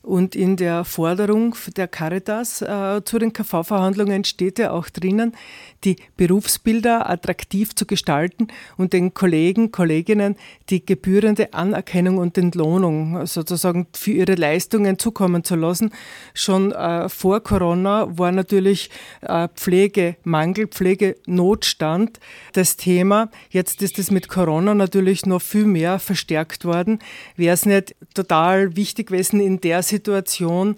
[0.03, 5.37] Und in der Forderung der Caritas äh, zu den KV-Verhandlungen steht ja auch drinnen,
[5.85, 10.37] die Berufsbilder attraktiv zu gestalten und den Kollegen, Kolleginnen
[10.71, 15.93] die gebührende Anerkennung und Entlohnung sozusagen für ihre Leistungen zukommen zu lassen.
[16.35, 22.19] Schon äh, vor Corona war natürlich äh, Pflegemangel, Pflegenotstand
[22.55, 23.31] das Thema.
[23.51, 26.99] Jetzt ist es mit Corona natürlich noch viel mehr verstärkt worden.
[27.37, 30.77] Wäre es nicht total wichtig gewesen, in der Situation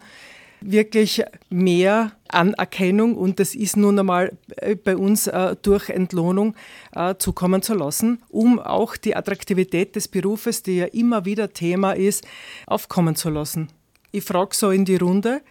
[0.64, 6.55] wirklich mehr Anerkennung und das ist nun einmal äh, bei uns äh, durch Entlohnung
[6.94, 11.92] äh, zukommen zu lassen, um auch die Attraktivität des Berufes, die ja immer wieder Thema
[11.92, 12.27] ist,
[12.66, 13.68] aufkommen zu lassen.
[14.11, 15.42] Ich frage so in die Runde.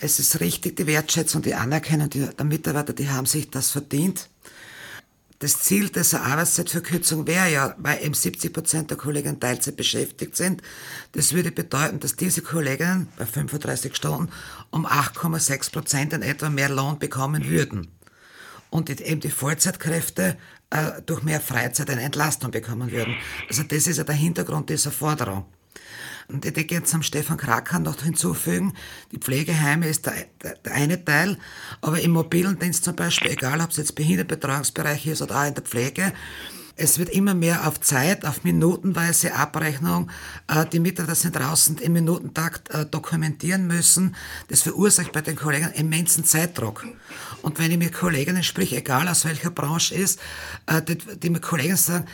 [0.00, 4.28] Es ist richtig, die Wertschätzung, die Anerkennung der Mitarbeiter, die haben sich das verdient.
[5.40, 10.62] Das Ziel dieser Arbeitszeitverkürzung wäre ja, weil eben 70 Prozent der Kolleginnen Teilzeit beschäftigt sind.
[11.12, 14.30] Das würde bedeuten, dass diese Kolleginnen bei 35 Stunden
[14.70, 17.88] um 8,6 Prozent in etwa mehr Lohn bekommen würden.
[18.70, 20.36] Und eben die Vollzeitkräfte
[20.70, 23.14] äh, durch mehr Freizeit eine Entlastung bekommen würden.
[23.48, 25.46] Also das ist ja der Hintergrund dieser Forderung.
[26.28, 28.72] Und ich denke jetzt am Stefan Krakan noch hinzufügen,
[29.12, 31.38] die Pflegeheime ist der, der, der, eine Teil,
[31.80, 35.54] aber im mobilen Dienst zum Beispiel, egal ob es jetzt Behindertenbetreuungsbereich ist oder auch in
[35.54, 36.12] der Pflege,
[36.76, 40.10] es wird immer mehr auf Zeit, auf minutenweise Abrechnung.
[40.48, 44.16] Äh, die Mitarbeiter sind draußen im Minutentakt äh, dokumentieren müssen.
[44.48, 46.84] Das verursacht bei den Kollegen immensen Zeitdruck.
[47.42, 50.18] Und wenn ich mit Kolleginnen sprich, egal aus welcher Branche ist,
[50.66, 52.06] äh, die mit Kollegen sagen,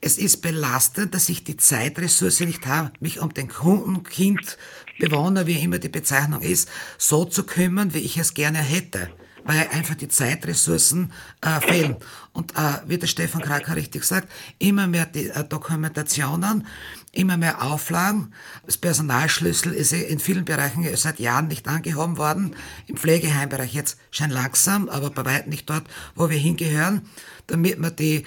[0.00, 4.58] es ist belastend, dass ich die Zeitressource nicht habe, mich um den Kunden, Kind,
[4.98, 9.10] Bewohner, wie immer die Bezeichnung ist, so zu kümmern, wie ich es gerne hätte,
[9.44, 11.96] weil einfach die Zeitressourcen äh, fehlen.
[12.32, 16.66] Und äh, wie der Stefan Kraker richtig sagt, immer mehr die äh, Dokumentationen,
[17.12, 18.32] immer mehr Auflagen.
[18.66, 22.54] Das Personalschlüssel ist in vielen Bereichen seit Jahren nicht angehoben worden.
[22.86, 27.02] Im Pflegeheimbereich jetzt schon langsam, aber bei weitem nicht dort, wo wir hingehören,
[27.46, 28.24] damit man die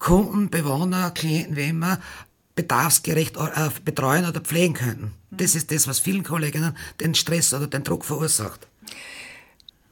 [0.00, 2.00] Kunden, Bewohner, Klienten, wie immer,
[2.56, 5.12] bedarfsgerecht äh, betreuen oder pflegen könnten.
[5.30, 8.66] Das ist das, was vielen Kolleginnen den Stress oder den Druck verursacht.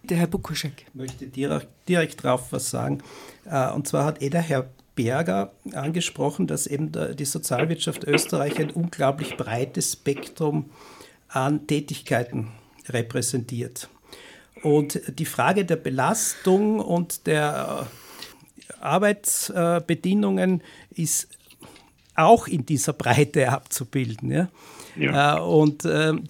[0.03, 0.87] Der Herr Bukuschek.
[0.89, 3.03] Ich möchte direkt, direkt darauf was sagen.
[3.45, 8.71] Äh, und zwar hat eh der Herr Berger angesprochen, dass eben die Sozialwirtschaft Österreich ein
[8.71, 10.71] unglaublich breites Spektrum
[11.29, 12.49] an Tätigkeiten
[12.89, 13.89] repräsentiert.
[14.63, 17.87] Und die Frage der Belastung und der
[18.81, 21.29] Arbeitsbedingungen ist
[22.19, 24.31] auch in dieser Breite abzubilden.
[24.31, 24.49] Ja?
[24.97, 25.37] ja.
[25.37, 26.25] Äh, und ähm,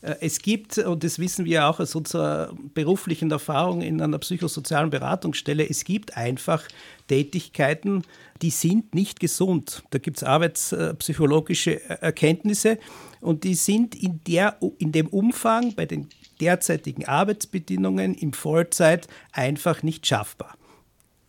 [0.00, 4.90] äh, es gibt, und das wissen wir auch aus unserer beruflichen Erfahrung in einer psychosozialen
[4.90, 6.62] Beratungsstelle, es gibt einfach
[7.08, 8.04] Tätigkeiten,
[8.42, 9.82] die sind nicht gesund.
[9.90, 12.78] Da gibt es arbeitspsychologische Erkenntnisse
[13.20, 16.08] und die sind in, der, in dem Umfang bei den
[16.40, 20.56] derzeitigen Arbeitsbedingungen im Vollzeit einfach nicht schaffbar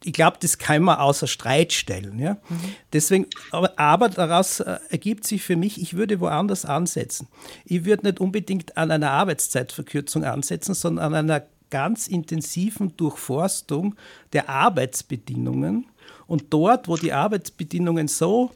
[0.06, 2.20] ich glaube, das kann man außer Streit stellen.
[2.20, 2.34] Ja?
[2.48, 2.60] Mhm.
[2.94, 7.28] Deswegen, aber, aber daraus äh, ergibt sich für mich, ich würde woanders ansetzen.
[7.66, 13.96] Ich würde nicht unbedingt an einer Arbeitszeitverkürzung ansetzen, sondern an einer ganz intensiven Durchforstung
[14.34, 15.88] der Arbeitsbedingungen.
[16.28, 18.52] Und dort, wo die Arbeitsbedingungen so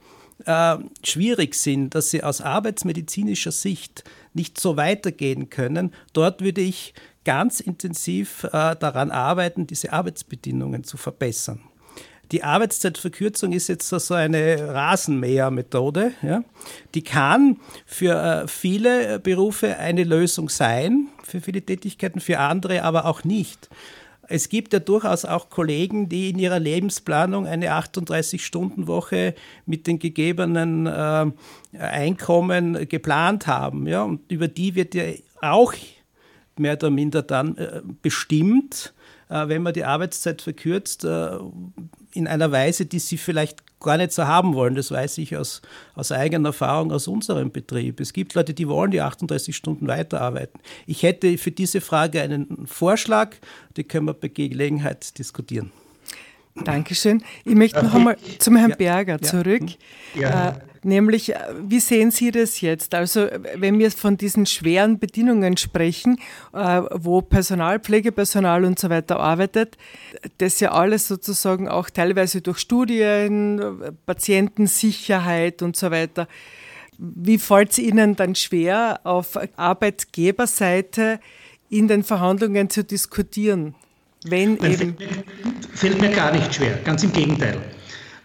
[0.45, 6.93] äh, schwierig sind, dass sie aus arbeitsmedizinischer Sicht nicht so weitergehen können, dort würde ich
[7.25, 11.61] ganz intensiv äh, daran arbeiten, diese Arbeitsbedingungen zu verbessern.
[12.31, 16.11] Die Arbeitszeitverkürzung ist jetzt so eine Rasenmähermethode.
[16.21, 16.43] Ja?
[16.93, 23.05] Die kann für äh, viele Berufe eine Lösung sein, für viele Tätigkeiten, für andere aber
[23.05, 23.69] auch nicht.
[24.31, 29.33] Es gibt ja durchaus auch Kollegen, die in ihrer Lebensplanung eine 38-Stunden-Woche
[29.65, 31.25] mit den gegebenen äh,
[31.79, 33.87] Einkommen geplant haben.
[33.87, 34.03] Ja?
[34.03, 35.05] Und über die wird ja
[35.41, 35.73] auch
[36.59, 38.93] mehr oder minder dann äh, bestimmt,
[39.29, 41.37] äh, wenn man die Arbeitszeit verkürzt, äh,
[42.13, 44.75] in einer Weise, die sie vielleicht gar nicht so haben wollen.
[44.75, 45.61] Das weiß ich aus,
[45.95, 47.99] aus eigener Erfahrung aus unserem Betrieb.
[47.99, 50.59] Es gibt Leute, die wollen die 38 Stunden weiterarbeiten.
[50.85, 53.35] Ich hätte für diese Frage einen Vorschlag,
[53.77, 55.71] die können wir bei Gelegenheit diskutieren.
[56.63, 57.23] Dankeschön.
[57.45, 59.63] Ich möchte noch einmal zum Herrn Berger zurück.
[60.15, 60.49] Ja.
[60.49, 62.95] Äh, nämlich, äh, wie sehen Sie das jetzt?
[62.95, 66.19] Also, wenn wir von diesen schweren Bedingungen sprechen,
[66.53, 69.77] äh, wo Personal, Pflegepersonal und so weiter arbeitet,
[70.37, 73.61] das ja alles sozusagen auch teilweise durch Studien,
[74.05, 76.27] Patientensicherheit und so weiter.
[76.97, 81.19] Wie fällt es Ihnen dann schwer, auf Arbeitgeberseite
[81.69, 83.75] in den Verhandlungen zu diskutieren?
[84.25, 85.23] Wenn Nein, eben fällt, mir,
[85.73, 87.57] fällt mir gar nicht schwer, ganz im Gegenteil.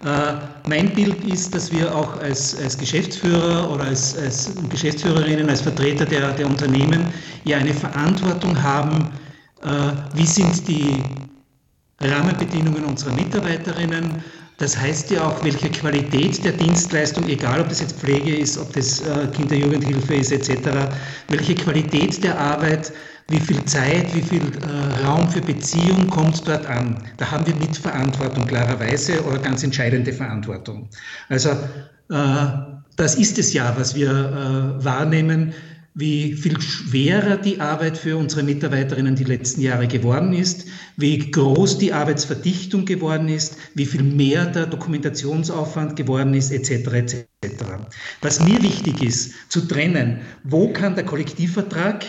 [0.05, 0.35] Äh,
[0.69, 6.05] mein Bild ist, dass wir auch als, als Geschäftsführer oder als, als, Geschäftsführerinnen, als Vertreter
[6.05, 7.07] der, der Unternehmen
[7.45, 9.11] ja eine Verantwortung haben,
[9.63, 9.69] äh,
[10.15, 11.03] wie sind die
[12.01, 14.23] Rahmenbedingungen unserer Mitarbeiterinnen,
[14.59, 18.73] das heißt ja auch, welche Qualität der Dienstleistung, egal ob das jetzt Pflege ist, ob
[18.73, 20.71] das äh, Kinder-Jugendhilfe ist etc.,
[21.29, 22.93] welche Qualität der Arbeit,
[23.29, 27.03] wie viel Zeit, wie viel äh, Raum für Beziehung kommt dort an.
[27.17, 30.89] Da haben wir Mitverantwortung klarerweise oder ganz entscheidende Verantwortung.
[31.29, 32.47] Also äh,
[32.97, 35.55] das ist es ja, was wir äh, wahrnehmen
[35.97, 41.79] wie viel schwerer die Arbeit für unsere Mitarbeiterinnen die letzten Jahre geworden ist, wie groß
[41.79, 47.15] die Arbeitsverdichtung geworden ist, wie viel mehr der Dokumentationsaufwand geworden ist, etc.
[47.43, 47.65] etc.
[48.23, 52.05] Was mir wichtig ist, zu trennen, wo kann der Kollektivvertrag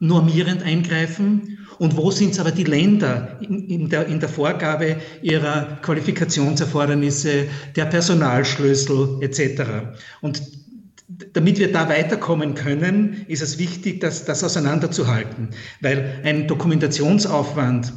[0.00, 4.96] normierend eingreifen und wo sind es aber die Länder in, in, der, in der Vorgabe
[5.22, 9.62] ihrer Qualifikationserfordernisse, der Personalschlüssel etc.
[10.20, 10.42] Und
[11.32, 15.48] damit wir da weiterkommen können, ist es wichtig, das, das auseinanderzuhalten,
[15.80, 17.92] weil ein Dokumentationsaufwand,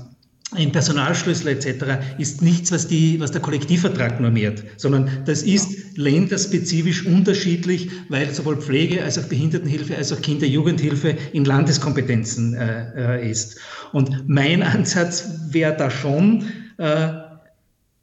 [0.54, 2.18] ein Personalschlüssel etc.
[2.18, 8.58] ist nichts, was, die, was der Kollektivvertrag normiert, sondern das ist länderspezifisch unterschiedlich, weil sowohl
[8.58, 13.60] Pflege als auch Behindertenhilfe als auch Kinder-Jugendhilfe in Landeskompetenzen äh, äh ist.
[13.94, 17.10] Und mein Ansatz wäre da schon, äh,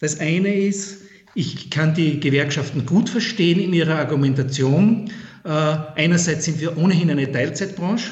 [0.00, 1.02] das eine ist,
[1.34, 5.10] ich kann die Gewerkschaften gut verstehen in ihrer Argumentation.
[5.44, 8.10] Äh, einerseits sind wir ohnehin eine Teilzeitbranche,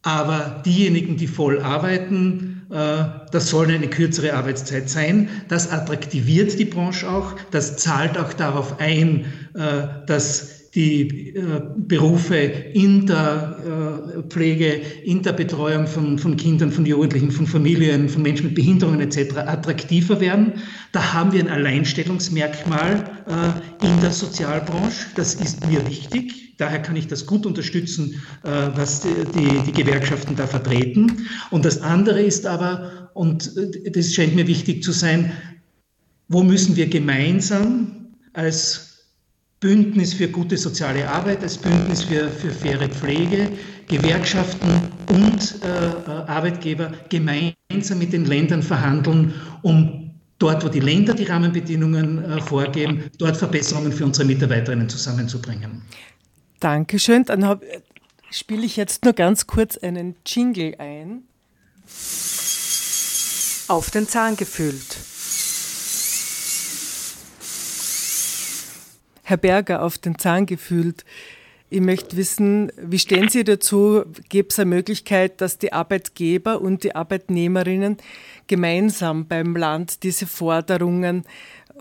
[0.00, 5.28] aber diejenigen, die voll arbeiten, das soll eine kürzere Arbeitszeit sein.
[5.48, 7.34] Das attraktiviert die Branche auch.
[7.50, 13.58] Das zahlt auch darauf ein, äh, dass die äh, Berufe in der
[14.16, 18.54] äh, Pflege, in der Betreuung von, von Kindern, von Jugendlichen, von Familien, von Menschen mit
[18.54, 19.36] Behinderungen etc.
[19.36, 20.54] attraktiver werden.
[20.92, 25.08] Da haben wir ein Alleinstellungsmerkmal äh, in der Sozialbranche.
[25.14, 26.41] Das ist mir wichtig.
[26.62, 31.26] Daher kann ich das gut unterstützen, äh, was die, die, Gewerkschaften da vertreten.
[31.50, 35.32] Und das andere ist aber, und äh, das scheint mir wichtig zu sein,
[36.28, 39.08] wo müssen wir gemeinsam als
[39.58, 43.48] Bündnis für gute soziale Arbeit, das Bündnis für, für faire Pflege,
[43.88, 44.70] Gewerkschaften
[45.08, 52.24] und äh, Arbeitgeber gemeinsam mit den Ländern verhandeln, um dort, wo die Länder die Rahmenbedingungen
[52.24, 55.82] äh, vorgeben, dort Verbesserungen für unsere Mitarbeiterinnen zusammenzubringen.
[56.62, 57.24] Dankeschön.
[57.24, 57.60] Dann
[58.30, 61.24] spiele ich jetzt nur ganz kurz einen Jingle ein.
[63.66, 64.96] Auf den Zahn gefühlt.
[69.24, 71.04] Herr Berger auf den Zahn gefühlt.
[71.68, 74.04] Ich möchte wissen, wie stehen Sie dazu?
[74.28, 77.96] Gibt es eine Möglichkeit, dass die Arbeitgeber und die Arbeitnehmerinnen
[78.46, 81.24] gemeinsam beim Land diese Forderungen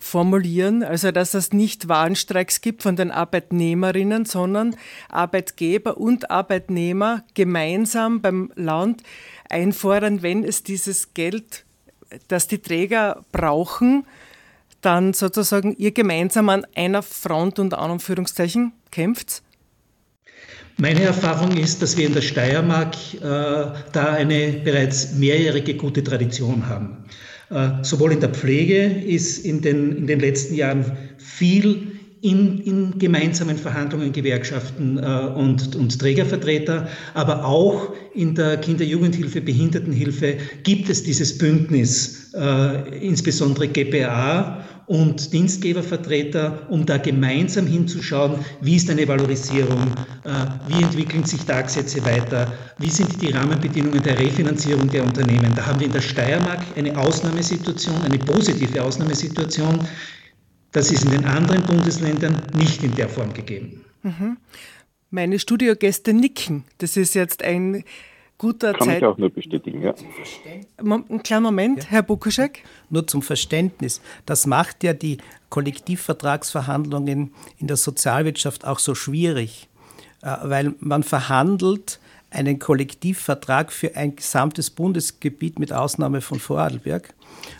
[0.03, 0.83] formulieren?
[0.83, 4.75] Also, dass es nicht Warnstreiks gibt von den Arbeitnehmerinnen, sondern
[5.09, 9.03] Arbeitgeber und Arbeitnehmer gemeinsam beim Land
[9.49, 11.65] einfordern, wenn es dieses Geld,
[12.27, 14.05] das die Träger brauchen,
[14.81, 19.43] dann sozusagen ihr gemeinsam an einer Front unter Anführungszeichen kämpft?
[20.77, 26.67] Meine Erfahrung ist, dass wir in der Steiermark äh, da eine bereits mehrjährige gute Tradition
[26.67, 27.05] haben.
[27.51, 30.85] Äh, sowohl in der Pflege ist in den, in den letzten Jahren
[31.17, 35.01] viel in, in gemeinsamen Verhandlungen Gewerkschaften äh,
[35.35, 43.67] und, und Trägervertreter, aber auch in der Kinder-Jugendhilfe, Behindertenhilfe gibt es dieses Bündnis, äh, insbesondere
[43.67, 50.29] GPA und Dienstgebervertreter, um da gemeinsam hinzuschauen, wie ist eine Valorisierung, äh,
[50.67, 55.53] wie entwickeln sich Tagsätze weiter, wie sind die Rahmenbedingungen der Refinanzierung der Unternehmen.
[55.55, 59.87] Da haben wir in der Steiermark eine Ausnahmesituation, eine positive Ausnahmesituation.
[60.71, 63.81] Das ist in den anderen Bundesländern nicht in der Form gegeben.
[64.03, 64.37] Mhm.
[65.09, 66.63] Meine Studiogäste nicken.
[66.77, 67.83] Das ist jetzt ein
[68.41, 68.97] guter Kann Zeit.
[68.97, 69.93] ich auch nur bestätigen, ja.
[70.77, 71.89] Einen kleinen Moment, ja.
[71.91, 72.63] Herr Bukuschek.
[72.89, 74.01] Nur zum Verständnis.
[74.25, 75.17] Das macht ja die
[75.49, 79.69] Kollektivvertragsverhandlungen in der Sozialwirtschaft auch so schwierig,
[80.23, 81.99] äh, weil man verhandelt
[82.31, 87.13] einen Kollektivvertrag für ein gesamtes Bundesgebiet mit Ausnahme von Vorarlberg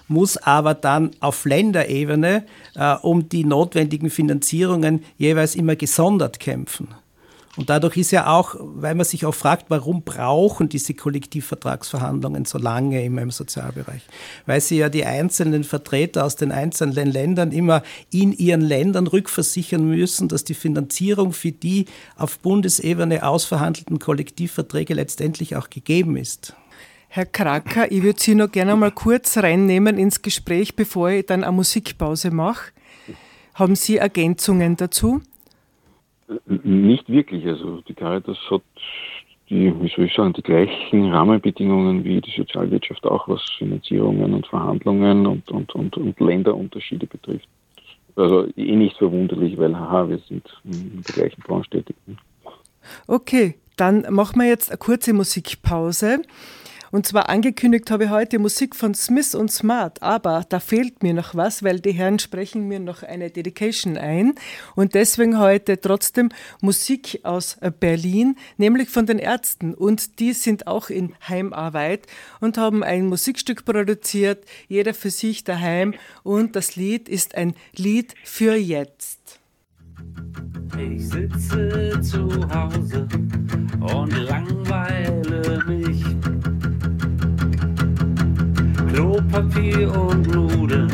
[0.07, 2.43] muss aber dann auf Länderebene
[2.75, 6.89] äh, um die notwendigen Finanzierungen jeweils immer gesondert kämpfen.
[7.57, 12.57] Und dadurch ist ja auch, weil man sich auch fragt, warum brauchen diese Kollektivvertragsverhandlungen so
[12.57, 14.03] lange im Sozialbereich?
[14.45, 19.85] Weil sie ja die einzelnen Vertreter aus den einzelnen Ländern immer in ihren Ländern rückversichern
[19.85, 21.85] müssen, dass die Finanzierung für die
[22.15, 26.55] auf Bundesebene ausverhandelten Kollektivverträge letztendlich auch gegeben ist.
[27.09, 31.43] Herr Kracker, ich würde Sie noch gerne mal kurz reinnehmen ins Gespräch, bevor ich dann
[31.43, 32.71] eine Musikpause mache.
[33.53, 35.21] Haben Sie Ergänzungen dazu?
[36.63, 37.45] Nicht wirklich.
[37.45, 38.61] Also die Caritas hat
[39.49, 44.47] die, wie soll ich sagen, die gleichen Rahmenbedingungen wie die Sozialwirtschaft auch, was Finanzierungen und
[44.47, 47.47] Verhandlungen und, und, und, und Länderunterschiede betrifft.
[48.15, 51.95] Also eh nicht verwunderlich, weil haha, wir sind in der gleichen Branche tätig.
[53.07, 56.21] Okay, dann machen wir jetzt eine kurze Musikpause.
[56.91, 61.13] Und zwar angekündigt habe ich heute Musik von Smith und Smart, aber da fehlt mir
[61.13, 64.35] noch was, weil die Herren sprechen mir noch eine Dedication ein.
[64.75, 66.29] Und deswegen heute trotzdem
[66.59, 69.73] Musik aus Berlin, nämlich von den Ärzten.
[69.73, 72.07] Und die sind auch in Heimarbeit
[72.41, 75.93] und haben ein Musikstück produziert, jeder für sich daheim.
[76.23, 79.39] Und das Lied ist ein Lied für jetzt.
[80.77, 83.07] Ich sitze zu Hause
[83.79, 86.03] und langweile mich.
[88.93, 90.89] Klopapier und Nudeln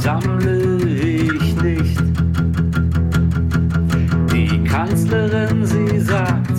[0.00, 2.00] sammle ich nicht.
[4.32, 6.50] Die Kanzlerin, sie sagt,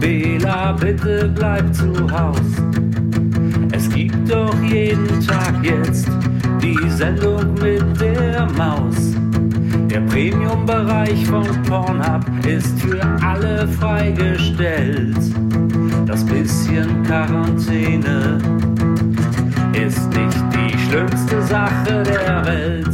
[0.00, 2.40] Bela, bitte bleib zu Haus.
[3.70, 6.08] Es gibt doch jeden Tag jetzt
[6.60, 9.14] die Sendung mit der Maus.
[9.88, 15.16] Der Premium-Bereich von Pornhub ist für alle freigestellt.
[16.06, 18.38] Das bisschen Quarantäne
[19.76, 22.88] ist nicht die schlimmste Sache der Welt.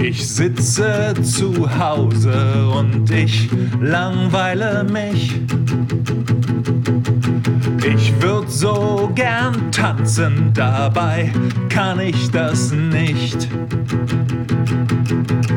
[0.00, 5.40] Ich sitze zu Hause und ich langweile mich.
[8.56, 11.32] So gern tanzen, dabei
[11.68, 13.48] kann ich das nicht.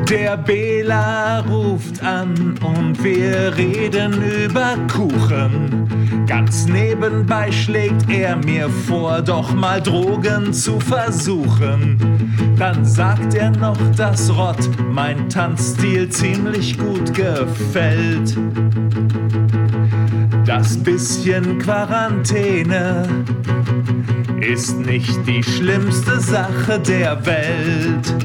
[0.10, 6.26] Der Bela ruft an und wir reden über Kuchen.
[6.26, 12.00] Ganz nebenbei schlägt er mir vor, doch mal Drogen zu versuchen.
[12.58, 18.36] Dann sagt er noch, dass Rott mein Tanzstil ziemlich gut gefällt.
[20.58, 23.08] Das bisschen Quarantäne
[24.41, 28.16] ist nicht die schlimmste Sache der Welt.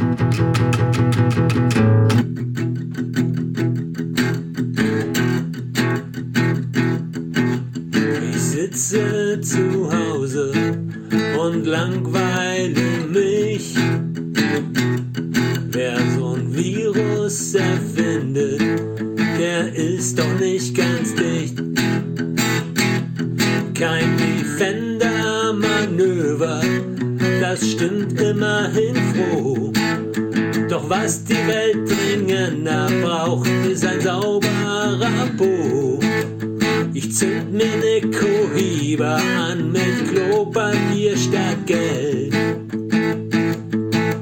[37.13, 42.33] Zünd mir ne Cohiba an mit Klopapier statt Geld.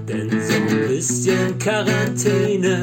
[0.08, 2.82] Denn so ein bisschen Quarantäne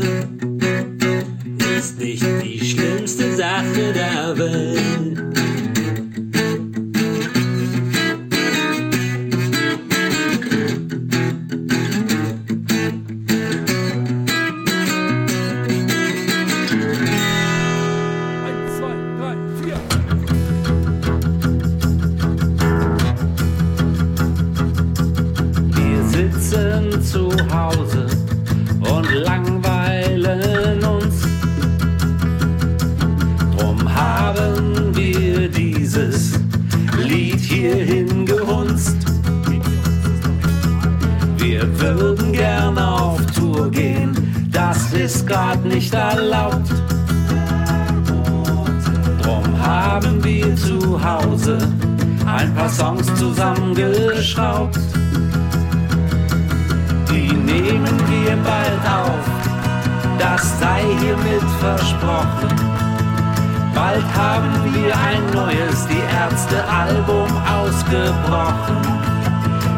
[1.78, 5.07] ist nicht die schlimmste Sache der Welt.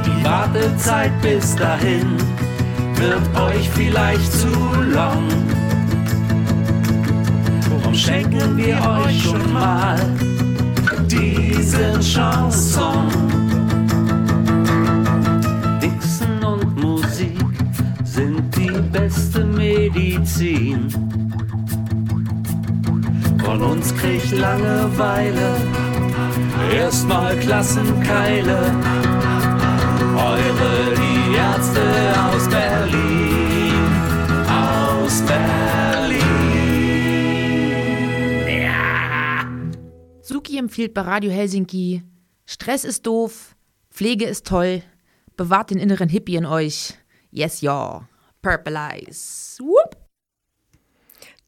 [0.05, 2.17] Die Wartezeit bis dahin
[2.95, 4.47] wird euch vielleicht zu
[4.93, 5.27] lang.
[7.81, 9.97] Drum schenken wir euch schon mal
[11.07, 13.07] diesen Chanson.
[15.79, 17.37] Wichsen und Musik
[18.03, 20.89] sind die beste Medizin.
[23.43, 25.55] Von uns kriegt Langeweile
[26.71, 28.57] erstmal Klassenkeile.
[30.15, 31.81] Eure die Ärzte
[32.23, 33.85] aus Berlin,
[34.49, 36.19] aus Berlin.
[38.47, 39.45] Ja.
[40.29, 42.03] Vicky empfiehlt bei Radio Helsinki:
[42.45, 43.55] Stress ist doof,
[43.89, 44.81] Pflege ist toll,
[45.37, 46.95] bewahrt den inneren Hippie in euch.
[47.31, 48.07] Yes, ja.
[48.41, 49.57] Purple Eyes.
[49.59, 49.88] Whoop.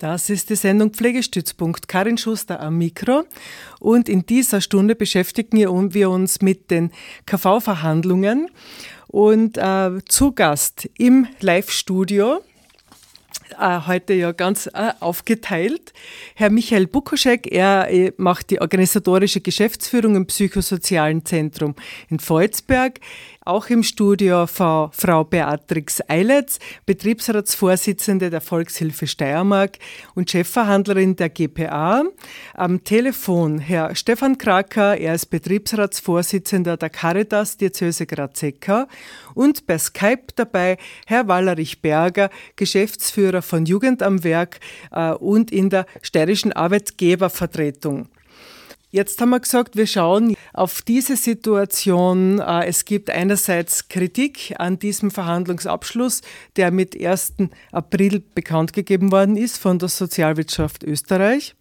[0.02, 1.88] Das ist die Sendung Pflegestützpunkt.
[1.88, 3.24] Karin Schuster am Mikro.
[3.80, 5.60] Und in dieser Stunde beschäftigen
[5.94, 6.90] wir uns mit den
[7.28, 8.50] KV-Verhandlungen.
[9.10, 12.40] Und äh, zu Gast im Live-Studio
[13.60, 15.94] äh, heute ja ganz äh, aufgeteilt.
[16.36, 21.76] Herr Michael Bukoschek, er äh, macht die organisatorische Geschäftsführung im Psychosozialen Zentrum
[22.10, 23.00] in Volzberg.
[23.44, 29.80] Auch im Studio Frau, Frau Beatrix Eiletz, Betriebsratsvorsitzende der Volkshilfe Steiermark
[30.14, 32.04] und Chefverhandlerin der GPA.
[32.54, 38.86] Am Telefon Herr Stefan Kraker, er ist Betriebsratsvorsitzender der Caritas Diözese Graz-Seckau
[39.34, 40.78] und per Skype dabei
[41.08, 44.60] Herr Wallerich Berger, Geschäftsführer von Jugend am Werk
[44.92, 48.08] äh, und in der steirischen Arbeitgebervertretung.
[48.94, 52.40] Jetzt haben wir gesagt, wir schauen auf diese Situation.
[52.40, 56.22] Äh, es gibt einerseits Kritik an diesem Verhandlungsabschluss,
[56.58, 57.36] der mit 1.
[57.72, 61.56] April bekannt gegeben worden ist von der Sozialwirtschaft Österreich.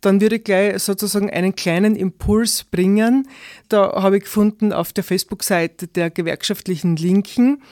[0.00, 3.28] Dann würde ich gleich sozusagen einen kleinen Impuls bringen.
[3.68, 7.62] Da habe ich gefunden auf der Facebook-Seite der gewerkschaftlichen Linken,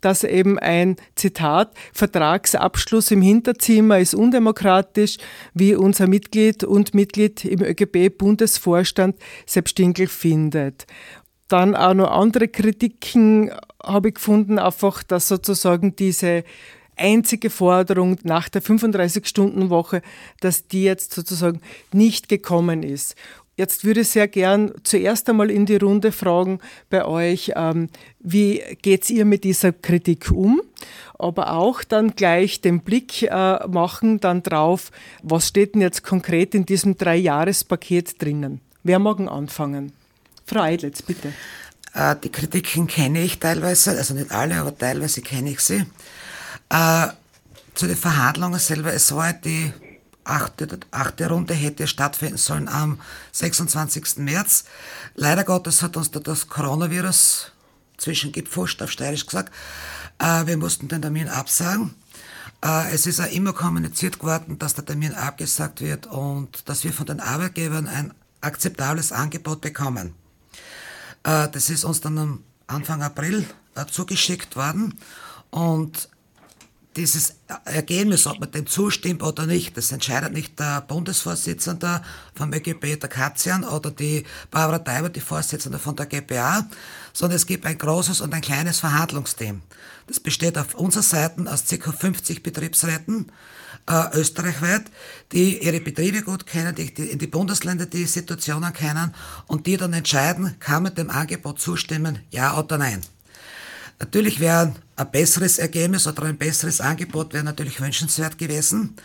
[0.00, 5.18] dass eben ein Zitat Vertragsabschluss im Hinterzimmer ist undemokratisch,
[5.54, 10.86] wie unser Mitglied und Mitglied im ÖGB-Bundesvorstand Sepp Stinkel findet.
[11.48, 13.50] Dann auch noch andere Kritiken
[13.82, 16.44] habe ich gefunden, einfach, dass sozusagen diese
[17.00, 20.02] einzige Forderung nach der 35-Stunden-Woche,
[20.40, 21.60] dass die jetzt sozusagen
[21.92, 23.16] nicht gekommen ist.
[23.60, 28.62] Jetzt würde ich sehr gern zuerst einmal in die Runde fragen bei euch, ähm, wie
[28.80, 30.62] geht ihr mit dieser Kritik um?
[31.18, 34.90] Aber auch dann gleich den Blick äh, machen dann drauf,
[35.22, 38.62] was steht denn jetzt konkret in diesem Dreijahrespaket drinnen?
[38.82, 39.92] Wer mag anfangen?
[40.46, 41.34] Frau Eidlitz, bitte.
[41.92, 45.84] Äh, die Kritiken kenne ich teilweise, also nicht alle, aber teilweise kenne ich sie.
[46.70, 47.08] Äh,
[47.74, 49.70] zu den Verhandlungen selber, es war die
[50.30, 53.00] achte, achte Runde hätte stattfinden sollen am
[53.32, 54.18] 26.
[54.18, 54.64] März.
[55.14, 57.52] Leider Gottes hat uns da das Coronavirus
[57.98, 59.52] zwischengepfuscht, auf Steirisch gesagt.
[60.18, 61.94] Äh, wir mussten den Termin absagen.
[62.64, 66.92] Äh, es ist auch immer kommuniziert geworden, dass der Termin abgesagt wird und dass wir
[66.92, 70.14] von den Arbeitgebern ein akzeptables Angebot bekommen.
[71.24, 73.44] Äh, das ist uns dann am Anfang April
[73.90, 74.98] zugeschickt worden
[75.50, 76.08] und
[76.96, 82.02] dieses Ergebnis, ob man dem zustimmt oder nicht, das entscheidet nicht der Bundesvorsitzende
[82.34, 86.68] vom ÖGB, der Katzian, oder die Barbara Daiber, die Vorsitzende von der GPA,
[87.12, 89.62] sondern es gibt ein großes und ein kleines Verhandlungsteam.
[90.08, 91.92] Das besteht auf unserer Seite aus ca.
[91.92, 93.30] 50 Betriebsräten,
[93.88, 94.84] äh, österreichweit,
[95.32, 99.14] die ihre Betriebe gut kennen, die, die in die Bundesländer die Situationen kennen
[99.46, 103.00] und die dann entscheiden, kann man dem Angebot zustimmen, ja oder nein.
[104.00, 108.96] Natürlich wäre ein besseres Ergebnis oder ein besseres Angebot wäre natürlich wünschenswert gewesen.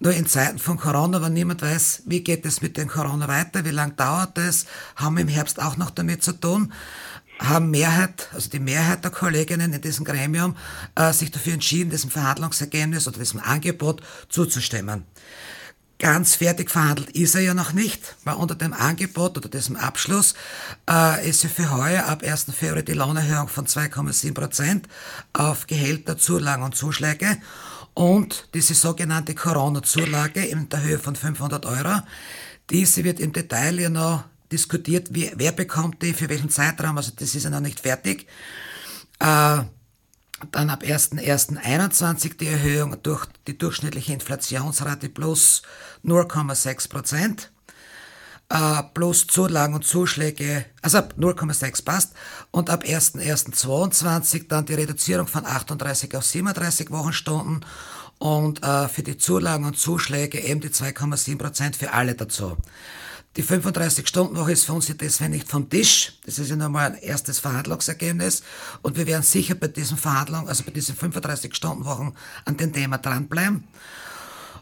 [0.00, 3.64] Nur in Zeiten von Corona, wenn niemand weiß, wie geht es mit dem Corona weiter,
[3.64, 6.72] wie lange dauert es, haben wir im Herbst auch noch damit zu tun,
[7.38, 10.56] haben Mehrheit, also die Mehrheit der Kolleginnen in diesem Gremium,
[10.96, 15.04] äh, sich dafür entschieden, diesem Verhandlungsergebnis oder diesem Angebot zuzustimmen.
[16.04, 20.34] Ganz fertig verhandelt ist er ja noch nicht, weil unter dem Angebot oder diesem Abschluss
[20.86, 22.48] äh, ist ja für heuer ab 1.
[22.54, 24.86] Februar die Lohnerhöhung von 2,7 Prozent
[25.32, 27.38] auf Gehälter, Zulagen und Zuschläge
[27.94, 32.02] und diese sogenannte Corona-Zulage in der Höhe von 500 Euro.
[32.68, 37.12] Diese wird im Detail ja noch diskutiert, wie, wer bekommt die, für welchen Zeitraum, also
[37.16, 38.26] das ist ja noch nicht fertig.
[39.20, 39.62] Äh,
[40.50, 45.62] dann ab 1.1.21 die Erhöhung durch die durchschnittliche Inflationsrate plus
[46.04, 47.50] 0,6 Prozent.
[48.50, 52.12] Äh, plus Zulagen und Zuschläge, also ab 0,6 passt.
[52.50, 57.64] Und ab 1.1.22 dann die Reduzierung von 38 auf 37 Wochenstunden
[58.18, 62.56] und äh, für die Zulagen und Zuschläge eben die 2,7 Prozent für alle dazu.
[63.36, 66.12] Die 35-Stunden-Woche ist für uns deswegen nicht vom Tisch.
[66.24, 68.42] Das ist ja nochmal ein erstes Verhandlungsergebnis.
[68.82, 72.14] Und wir werden sicher bei diesen Verhandlungen, also bei diesen 35-Stunden-Wochen
[72.44, 73.64] an dem Thema dranbleiben.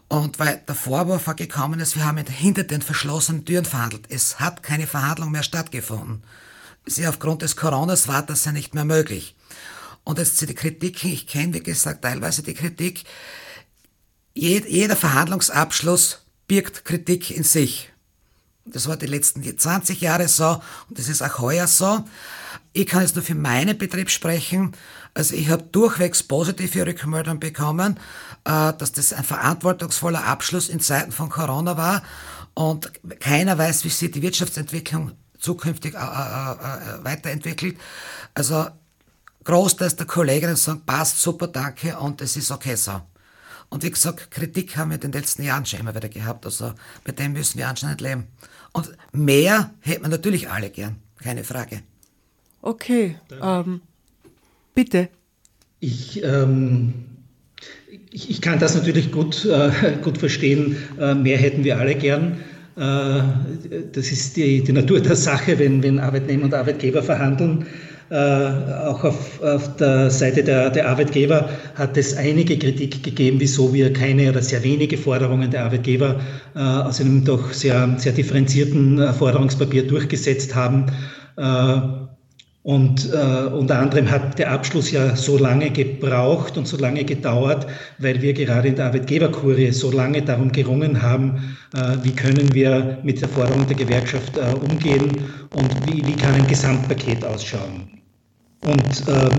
[0.07, 4.05] Und weil der Vorwurf gekommen ist, wir haben hinter den verschlossenen Türen verhandelt.
[4.09, 6.23] Es hat keine Verhandlung mehr stattgefunden.
[6.85, 9.35] Sie aufgrund des Coronas war das ja nicht mehr möglich.
[10.03, 13.05] Und jetzt sind die Kritiken, ich kenne, wie gesagt, teilweise die Kritik.
[14.33, 17.92] Jeder Verhandlungsabschluss birgt Kritik in sich.
[18.65, 22.05] Das war die letzten 20 Jahre so und das ist auch heuer so.
[22.71, 24.71] Ich kann jetzt nur für meinen Betrieb sprechen.
[25.13, 27.99] Also ich habe durchwegs positive Rückmeldungen bekommen,
[28.45, 32.03] äh, dass das ein verantwortungsvoller Abschluss in Zeiten von Corona war
[32.55, 37.77] Und keiner weiß, wie sich die Wirtschaftsentwicklung zukünftig äh, äh, weiterentwickelt.
[38.33, 38.67] Also
[39.43, 43.01] Großteils der Kolleginnen sagen, passt super, danke und es ist okay so.
[43.73, 46.73] Und wie gesagt, Kritik haben wir in den letzten Jahren schon immer wieder gehabt, also
[47.07, 48.25] mit dem müssen wir anscheinend leben.
[48.71, 51.81] Und mehr hätten wir natürlich alle gern, keine Frage.
[52.61, 53.81] Okay, ähm,
[54.75, 55.09] bitte.
[55.79, 56.93] Ich, ähm,
[58.11, 59.71] ich, ich, kann das natürlich gut, äh,
[60.03, 60.77] gut verstehen.
[60.99, 62.41] Äh, mehr hätten wir alle gern.
[62.75, 63.23] Äh,
[63.91, 67.65] das ist die, die Natur der Sache, wenn, wenn Arbeitnehmer und Arbeitgeber verhandeln.
[68.09, 73.73] Äh, auch auf, auf, der Seite der, der, Arbeitgeber hat es einige Kritik gegeben, wieso
[73.73, 76.19] wir keine oder sehr wenige Forderungen der Arbeitgeber
[76.55, 80.85] äh, aus einem doch sehr, sehr differenzierten äh, Forderungspapier durchgesetzt haben.
[82.63, 87.67] Und äh, unter anderem hat der Abschluss ja so lange gebraucht und so lange gedauert,
[87.97, 92.99] weil wir gerade in der Arbeitgeberkurie so lange darum gerungen haben, äh, wie können wir
[93.03, 95.11] mit der Forderung der Gewerkschaft äh, umgehen
[95.53, 98.01] und wie, wie kann ein Gesamtpaket ausschauen.
[98.61, 99.29] Und äh,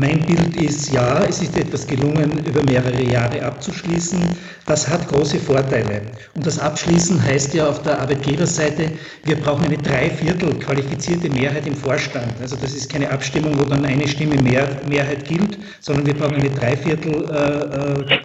[0.00, 4.20] mein Bild ist, ja, es ist etwas gelungen, über mehrere Jahre abzuschließen.
[4.66, 6.02] Das hat große Vorteile.
[6.34, 8.90] Und das Abschließen heißt ja auf der Arbeitgeberseite,
[9.24, 12.32] wir brauchen eine Dreiviertel qualifizierte Mehrheit im Vorstand.
[12.40, 16.36] Also das ist keine Abstimmung, wo dann eine Stimme mehr, Mehrheit gilt, sondern wir brauchen
[16.36, 18.18] eine Dreiviertel äh, äh,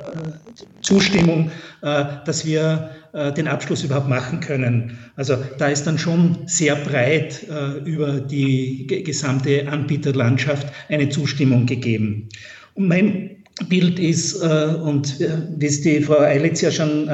[0.82, 1.52] Zustimmung,
[1.82, 4.98] äh, dass wir äh, den Abschluss überhaupt machen können.
[5.18, 12.30] Also da ist dann schon sehr breit äh, über die gesamte Anbieterlandschaft eine Zustimmung gegeben.
[12.74, 13.32] Und mein
[13.68, 17.08] Bild ist, äh, und wie es die Frau Eilitz ja schon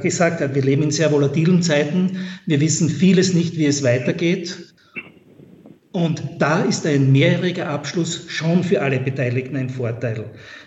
[0.00, 2.18] gesagt hat, wir leben in sehr volatilen Zeiten.
[2.46, 4.71] Wir wissen vieles nicht, wie es weitergeht.
[5.92, 10.24] Und da ist ein mehrjähriger Abschluss schon für alle Beteiligten ein Vorteil.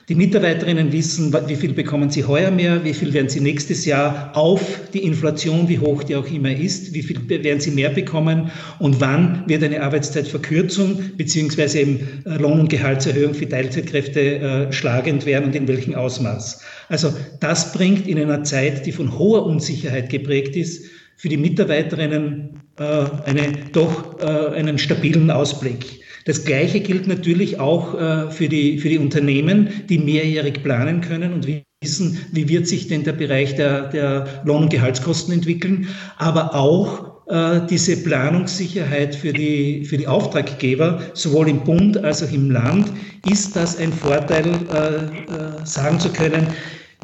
[0.07, 4.37] Die Mitarbeiterinnen wissen, wie viel bekommen sie heuer mehr, wie viel werden sie nächstes Jahr
[4.37, 4.61] auf
[4.93, 9.01] die Inflation, wie hoch die auch immer ist, wie viel werden sie mehr bekommen und
[9.01, 15.45] wann wird eine Arbeitszeitverkürzung beziehungsweise eben äh, Lohn- und Gehaltserhöhung für Teilzeitkräfte äh, schlagend werden
[15.45, 16.61] und in welchem Ausmaß.
[16.89, 20.85] Also das bringt in einer Zeit, die von hoher Unsicherheit geprägt ist,
[21.17, 22.83] für die Mitarbeiterinnen äh,
[23.25, 26.01] eine, doch äh, einen stabilen Ausblick.
[26.25, 31.33] Das Gleiche gilt natürlich auch äh, für, die, für die Unternehmen, die mehrjährig planen können
[31.33, 31.47] und
[31.81, 35.87] wissen, wie wird sich denn der Bereich der, der Lohn- und Gehaltskosten entwickeln,
[36.17, 42.31] aber auch äh, diese Planungssicherheit für die, für die Auftraggeber, sowohl im Bund als auch
[42.31, 42.91] im Land,
[43.29, 46.47] ist das ein Vorteil, äh, sagen zu können,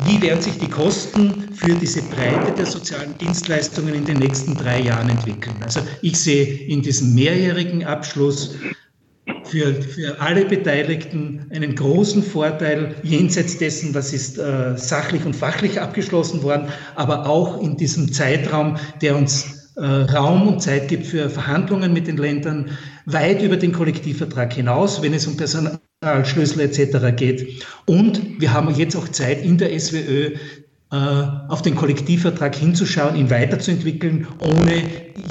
[0.06, 4.82] wie werden sich die Kosten für diese Breite der sozialen Dienstleistungen in den nächsten drei
[4.82, 5.56] Jahren entwickeln?
[5.62, 8.56] Also ich sehe in diesem mehrjährigen Abschluss
[9.44, 15.80] für, für alle Beteiligten einen großen Vorteil jenseits dessen, was ist äh, sachlich und fachlich
[15.80, 21.30] abgeschlossen worden, aber auch in diesem Zeitraum, der uns äh, Raum und Zeit gibt für
[21.30, 22.72] Verhandlungen mit den Ländern,
[23.06, 25.38] weit über den Kollektivvertrag hinaus, wenn es um
[26.02, 27.16] Personalschlüssel etc.
[27.16, 27.64] geht.
[27.86, 30.32] Und wir haben jetzt auch Zeit in der SWÖ,
[30.92, 30.96] äh,
[31.48, 34.82] auf den Kollektivvertrag hinzuschauen, ihn weiterzuentwickeln, ohne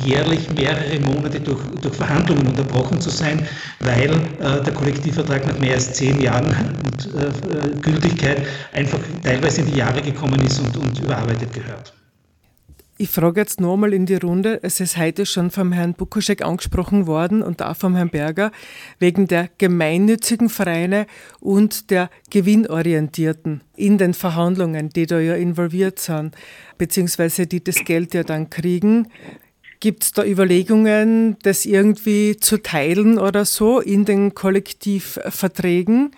[0.07, 3.45] jährlich mehrere Monate durch, durch Verhandlungen unterbrochen zu sein,
[3.81, 9.73] weil äh, der Kollektivvertrag nach mehr als zehn Jahren und, äh, Gültigkeit einfach teilweise in
[9.73, 11.93] die Jahre gekommen ist und, und überarbeitet gehört.
[13.03, 14.61] Ich frage jetzt nochmal in die Runde.
[14.63, 18.53] Es ist heute schon vom Herrn Bukuschek angesprochen worden und auch vom Herrn Berger
[18.99, 21.07] wegen der gemeinnützigen Vereine
[21.41, 26.37] und der gewinnorientierten in den Verhandlungen, die da ja involviert sind,
[26.77, 29.09] beziehungsweise die das Geld ja dann kriegen.
[29.81, 36.11] Gibt es da Überlegungen, das irgendwie zu teilen oder so in den Kollektivverträgen,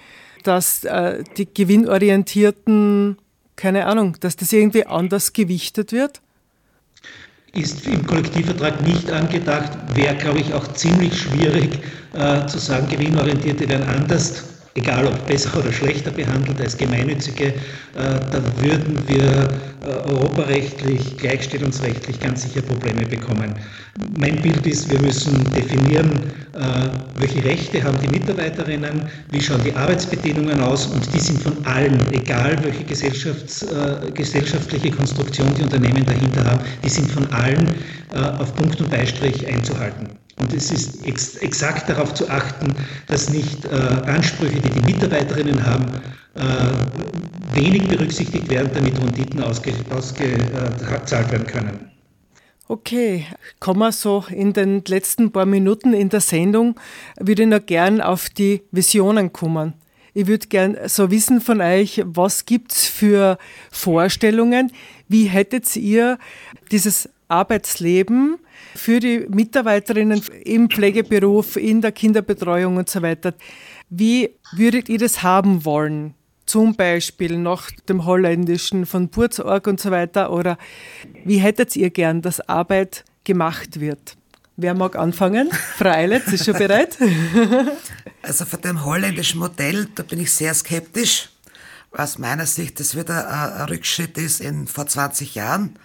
[0.43, 3.19] dass äh, die gewinnorientierten,
[3.55, 6.21] keine Ahnung, dass das irgendwie anders gewichtet wird?
[7.55, 11.79] Ist im Kollektivvertrag nicht angedacht, wäre, glaube ich, auch ziemlich schwierig
[12.15, 17.53] äh, zu sagen, Gewinnorientierte werden anders egal ob besser oder schlechter behandelt als Gemeinnützige, äh,
[17.95, 19.49] da würden wir
[19.85, 23.55] äh, europarechtlich, gleichstellungsrechtlich ganz sicher Probleme bekommen.
[24.19, 26.11] Mein Bild ist, wir müssen definieren,
[26.55, 31.65] äh, welche Rechte haben die Mitarbeiterinnen, wie schauen die Arbeitsbedingungen aus und die sind von
[31.67, 33.67] allen, egal welche Gesellschafts-,
[34.15, 37.69] gesellschaftliche Konstruktion die Unternehmen dahinter haben, die sind von allen
[38.39, 40.22] auf Punkt und Beistrich einzuhalten.
[40.39, 42.75] Und es ist ex exakt darauf zu achten,
[43.07, 45.87] dass nicht äh, Ansprüche, die die Mitarbeiterinnen haben,
[46.35, 51.91] äh, wenig berücksichtigt werden, damit Renditen ausgezahlt ausge, äh, werden können.
[52.69, 53.27] Okay,
[53.61, 56.79] kommen wir so in den letzten paar Minuten in der Sendung,
[57.21, 59.75] würde ich noch gern auf die Visionen kommen.
[60.15, 63.39] Ich würde gern so wissen von euch, was gibt es für
[63.71, 64.73] Vorstellungen?
[65.09, 66.19] Wie hättet ihr
[66.71, 68.39] dieses Arbeitsleben
[68.75, 73.35] für die Mitarbeiterinnen im Pflegeberuf, in der Kinderbetreuung und so weiter?
[73.91, 76.15] Wie würdet ihr das haben wollen?
[76.47, 80.33] Zum Beispiel nach dem Holländischen von Burzorg und so weiter?
[80.33, 80.59] Oder
[81.25, 84.17] wie hättet ihr gern, dass Arbeit gemacht wird?
[84.57, 85.51] Wer mag anfangen?
[85.77, 86.99] Frau Eiletz ist schon bereit?
[88.23, 91.31] also von dem holländischen Modell, da bin ich sehr skeptisch.
[91.91, 95.79] Aus meiner Sicht, das wieder ein Rückschritt ist in vor 20 Jahren.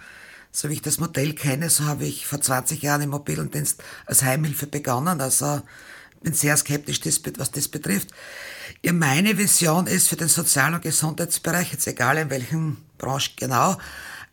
[0.50, 3.82] So wie ich das Modell kenne, so habe ich vor 20 Jahren im mobilen Dienst
[4.06, 5.20] als Heimhilfe begonnen.
[5.20, 5.62] Also
[6.22, 7.00] bin sehr skeptisch,
[7.36, 8.10] was das betrifft.
[8.82, 13.76] Ja, meine Vision ist für den Sozial- und Gesundheitsbereich, jetzt egal in welchem Branche genau,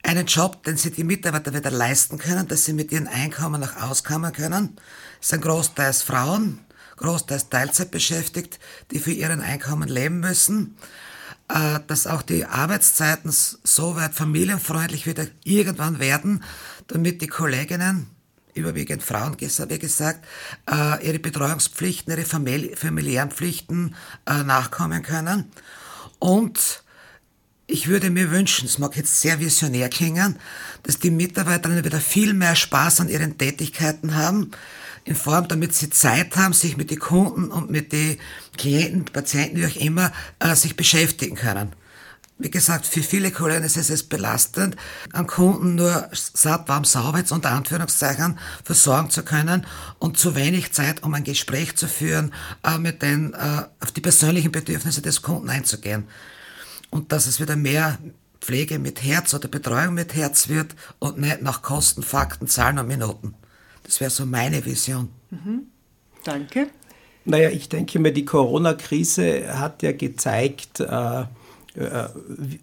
[0.04, 3.76] einen Job, den sie die Mitarbeiter wieder leisten können, dass sie mit ihren Einkommen auch
[3.82, 4.78] auskommen können.
[5.22, 6.60] Es sind großteils Frauen,
[6.98, 8.60] großteils Teilzeit beschäftigt,
[8.92, 10.78] die für ihren Einkommen leben müssen.
[11.48, 16.44] Äh, dass auch die Arbeitszeiten so weit familienfreundlich wieder irgendwann werden,
[16.88, 18.08] damit die Kolleginnen,
[18.56, 20.26] überwiegend Frauen, wie gesagt,
[20.68, 25.52] äh, ihre Betreuungspflichten, ihre familiären Pflichten äh, nachkommen können.
[26.18, 26.84] Und
[27.68, 30.40] ich würde mir wünschen, es mag jetzt sehr visionär klingen,
[30.82, 34.50] dass die Mitarbeiterinnen wieder viel mehr Spaß an ihren Tätigkeiten haben,
[35.06, 38.18] in Form, damit sie Zeit haben, sich mit den Kunden und mit den
[38.58, 41.74] Klienten, Patienten, wie auch immer, äh, sich beschäftigen können.
[42.38, 44.76] Wie gesagt, für viele Kollegen ist es belastend,
[45.14, 49.66] einen Kunden nur satt, warm, sauber, jetzt unter Anführungszeichen, versorgen zu können
[50.00, 52.34] und zu wenig Zeit, um ein Gespräch zu führen,
[52.64, 56.08] äh, mit den, äh, auf die persönlichen Bedürfnisse des Kunden einzugehen
[56.90, 58.00] und dass es wieder mehr
[58.42, 62.88] Pflege mit Herz oder Betreuung mit Herz wird und nicht nach Kosten, Fakten, Zahlen und
[62.88, 63.36] Minuten.
[63.86, 65.10] Das wäre so meine Vision.
[65.30, 65.68] Mhm.
[66.24, 66.68] Danke.
[67.24, 72.10] Naja, ich denke mir, die Corona-Krise hat ja gezeigt, äh, äh,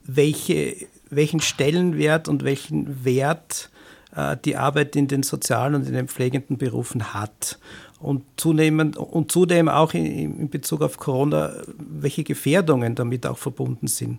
[0.05, 0.77] welche,
[1.11, 3.71] welchen Stellenwert und welchen Wert
[4.15, 7.59] äh, die Arbeit in den sozialen und in den pflegenden Berufen hat.
[7.99, 13.87] Und, zunehmend, und zudem auch in, in Bezug auf Corona, welche Gefährdungen damit auch verbunden
[13.87, 14.19] sind.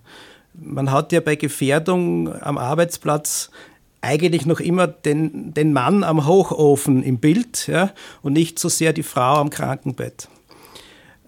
[0.53, 3.49] Man hat ja bei Gefährdung am Arbeitsplatz
[4.03, 8.91] eigentlich noch immer den, den Mann am Hochofen im Bild ja, und nicht so sehr
[8.91, 10.27] die Frau am Krankenbett.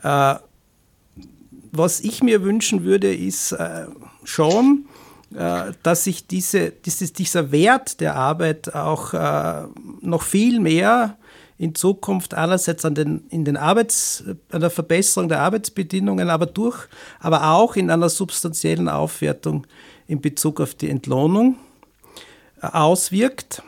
[0.04, 0.36] Äh,
[1.72, 3.86] was ich mir wünschen würde, ist äh,
[4.24, 4.86] schon,
[5.34, 9.68] äh, dass sich diese, dieses, dieser Wert der Arbeit auch äh,
[10.02, 11.18] noch viel mehr
[11.58, 16.88] in Zukunft einerseits an, den, in den Arbeits, an der Verbesserung der Arbeitsbedingungen, aber durch,
[17.22, 19.66] aber auch in einer substanziellen Aufwertung
[20.08, 21.56] in Bezug auf die Entlohnung
[22.74, 23.64] auswirkt.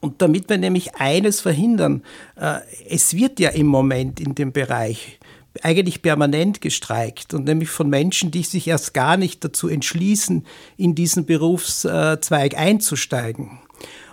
[0.00, 2.02] Und damit wir nämlich eines verhindern,
[2.36, 5.18] äh, es wird ja im Moment in dem Bereich
[5.62, 10.94] eigentlich permanent gestreikt und nämlich von Menschen, die sich erst gar nicht dazu entschließen, in
[10.94, 13.58] diesen Berufszweig einzusteigen.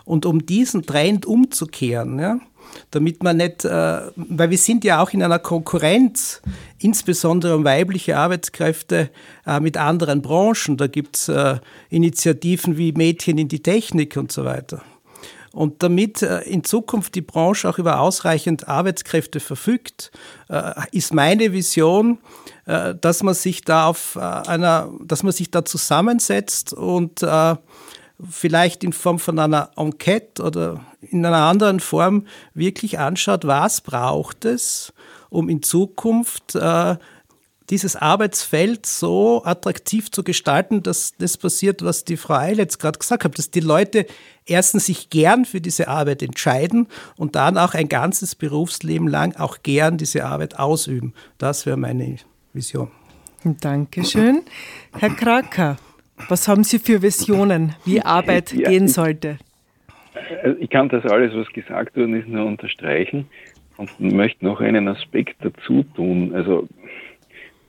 [0.06, 2.40] Und um diesen Trend umzukehren, ja,
[2.92, 6.42] damit man nicht, äh, weil wir sind ja auch in einer Konkurrenz,
[6.80, 9.10] insbesondere um weibliche Arbeitskräfte
[9.46, 10.78] äh, mit anderen Branchen.
[10.78, 11.58] Da gibt es äh,
[11.90, 14.82] Initiativen wie Mädchen in die Technik und so weiter.
[15.52, 20.12] Und damit in Zukunft die Branche auch über ausreichend Arbeitskräfte verfügt,
[20.92, 22.18] ist meine Vision,
[22.66, 27.24] dass man sich da auf einer, dass man sich da zusammensetzt und
[28.30, 34.46] vielleicht in Form von einer Enquete oder in einer anderen Form wirklich anschaut, was braucht
[34.46, 34.94] es,
[35.30, 36.96] um in Zukunft äh,
[37.70, 43.00] dieses Arbeitsfeld so attraktiv zu gestalten, dass das passiert, was die Frau Eil jetzt gerade
[43.00, 44.06] gesagt hat, dass die Leute
[44.46, 46.88] erstens sich gern für diese Arbeit entscheiden
[47.18, 51.14] und dann auch ein ganzes Berufsleben lang auch gern diese Arbeit ausüben.
[51.38, 52.18] Das wäre meine
[52.54, 52.92] Vision.
[53.44, 54.44] Dankeschön.
[54.98, 55.78] Herr Kraker,
[56.30, 59.38] was haben Sie für Visionen, wie Arbeit ja, gehen sollte?
[60.44, 63.28] Also ich kann das alles, was gesagt worden ist, nur unterstreichen
[63.78, 66.34] und möchte noch einen Aspekt dazu tun.
[66.34, 66.68] Also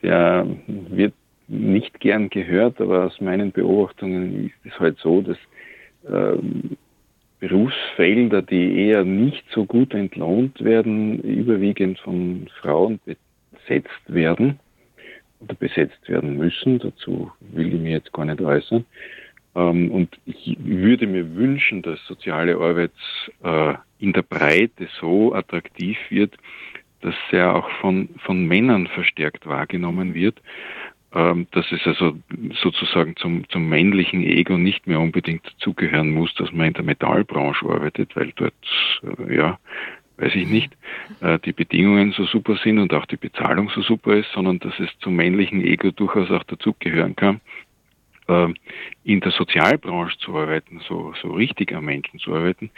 [0.03, 1.15] der wird
[1.49, 5.39] nicht gern gehört, aber aus meinen Beobachtungen ist es halt so, dass
[6.09, 6.77] ähm,
[7.41, 14.59] Berufsfelder, die eher nicht so gut entlohnt werden, überwiegend von Frauen besetzt werden
[15.59, 16.79] besetzt werden müssen.
[16.79, 18.85] Dazu will ich mir jetzt gar nicht äußern.
[19.55, 22.93] Ähm, und ich würde mir wünschen, dass soziale Arbeit
[23.43, 26.37] äh, in der Breite so attraktiv wird,
[27.01, 30.41] dass er auch von, von Männern verstärkt wahrgenommen wird,
[31.15, 32.19] ähm, dass es also
[32.63, 37.67] sozusagen zum, zum männlichen Ego nicht mehr unbedingt dazugehören muss, dass man in der Metallbranche
[37.67, 38.55] arbeitet, weil dort
[39.03, 39.59] äh, ja
[40.19, 40.73] weiß ich nicht,
[41.21, 44.79] äh, die Bedingungen so super sind und auch die Bezahlung so super ist, sondern dass
[44.79, 47.41] es zum männlichen Ego durchaus auch dazugehören kann,
[48.29, 48.49] äh,
[49.05, 52.71] in der Sozialbranche zu arbeiten, so, so richtig am Menschen zu arbeiten.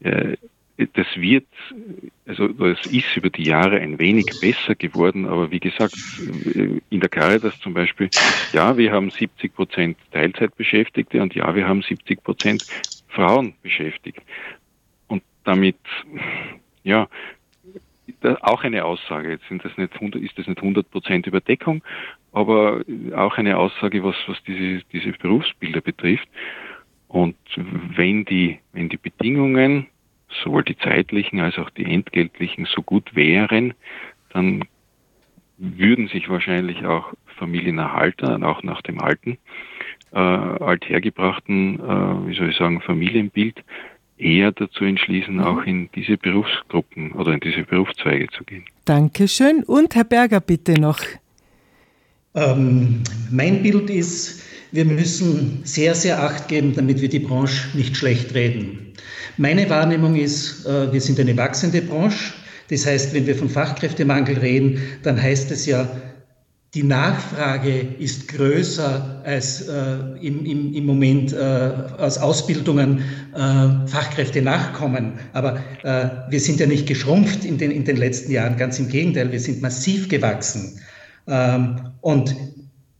[0.00, 0.36] Äh,
[0.94, 1.46] das wird,
[2.26, 5.94] also das ist über die Jahre ein wenig besser geworden, aber wie gesagt,
[6.54, 8.08] in der Caritas zum Beispiel,
[8.54, 12.64] ja, wir haben 70 Prozent Teilzeitbeschäftigte und ja, wir haben 70 Prozent
[13.08, 14.22] Frauen beschäftigt.
[15.08, 15.76] Und damit,
[16.82, 17.08] ja,
[18.40, 19.30] auch eine Aussage.
[19.30, 21.82] Jetzt sind das nicht 100, ist das nicht 100 Prozent Überdeckung,
[22.32, 22.82] aber
[23.14, 26.28] auch eine Aussage, was, was diese, diese Berufsbilder betrifft.
[27.08, 27.36] Und
[27.96, 29.86] wenn die, wenn die Bedingungen
[30.44, 33.74] sowohl die zeitlichen als auch die entgeltlichen so gut wären,
[34.32, 34.64] dann
[35.58, 39.38] würden sich wahrscheinlich auch Familienerhalter, auch nach dem alten,
[40.12, 43.62] äh, althergebrachten, äh, wie soll ich sagen, Familienbild,
[44.20, 45.40] eher dazu entschließen, mhm.
[45.40, 48.64] auch in diese Berufsgruppen oder in diese Berufszweige zu gehen.
[48.84, 49.62] Dankeschön.
[49.64, 51.00] Und Herr Berger, bitte noch.
[52.34, 54.42] Ähm, mein Bild ist,
[54.72, 58.92] wir müssen sehr, sehr Acht geben, damit wir die Branche nicht schlecht reden.
[59.36, 62.32] Meine Wahrnehmung ist, äh, wir sind eine wachsende Branche.
[62.68, 65.88] Das heißt, wenn wir von Fachkräftemangel reden, dann heißt es ja,
[66.74, 73.02] die Nachfrage ist größer als äh, im, im, im Moment äh, aus Ausbildungen
[73.34, 75.14] äh, Fachkräfte nachkommen.
[75.32, 78.88] Aber äh, wir sind ja nicht geschrumpft in den, in den letzten Jahren, ganz im
[78.88, 80.80] Gegenteil, wir sind massiv gewachsen.
[81.26, 82.36] Ähm, und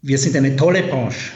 [0.02, 1.30] wir sind eine tolle Branche.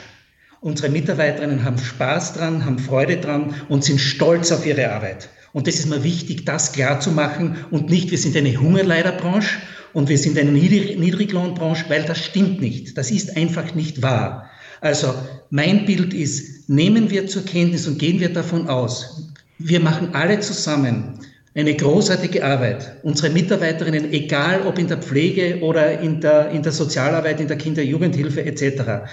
[0.59, 5.29] Unsere Mitarbeiterinnen haben Spaß dran, haben Freude dran und sind stolz auf ihre Arbeit.
[5.53, 9.57] Und das ist mir wichtig, das klar zu machen und nicht, wir sind eine Hungerleiderbranche
[9.95, 12.97] und wir sind eine Niedriglohnbranche, weil das stimmt nicht.
[12.97, 14.49] Das ist einfach nicht wahr.
[14.81, 15.15] Also
[15.49, 20.41] mein Bild ist, nehmen wir zur Kenntnis und gehen wir davon aus, wir machen alle
[20.41, 21.19] zusammen
[21.55, 22.97] eine großartige Arbeit.
[23.03, 27.57] Unsere Mitarbeiterinnen, egal ob in der Pflege oder in der, in der Sozialarbeit, in der
[27.57, 29.07] Kinder-Jugendhilfe etc.,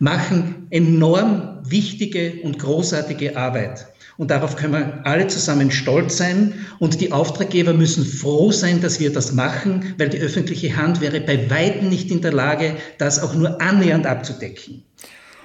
[0.00, 3.86] machen enorm wichtige und großartige Arbeit.
[4.16, 6.54] Und darauf können wir alle zusammen stolz sein.
[6.78, 11.20] Und die Auftraggeber müssen froh sein, dass wir das machen, weil die öffentliche Hand wäre
[11.20, 14.84] bei weitem nicht in der Lage, das auch nur annähernd abzudecken.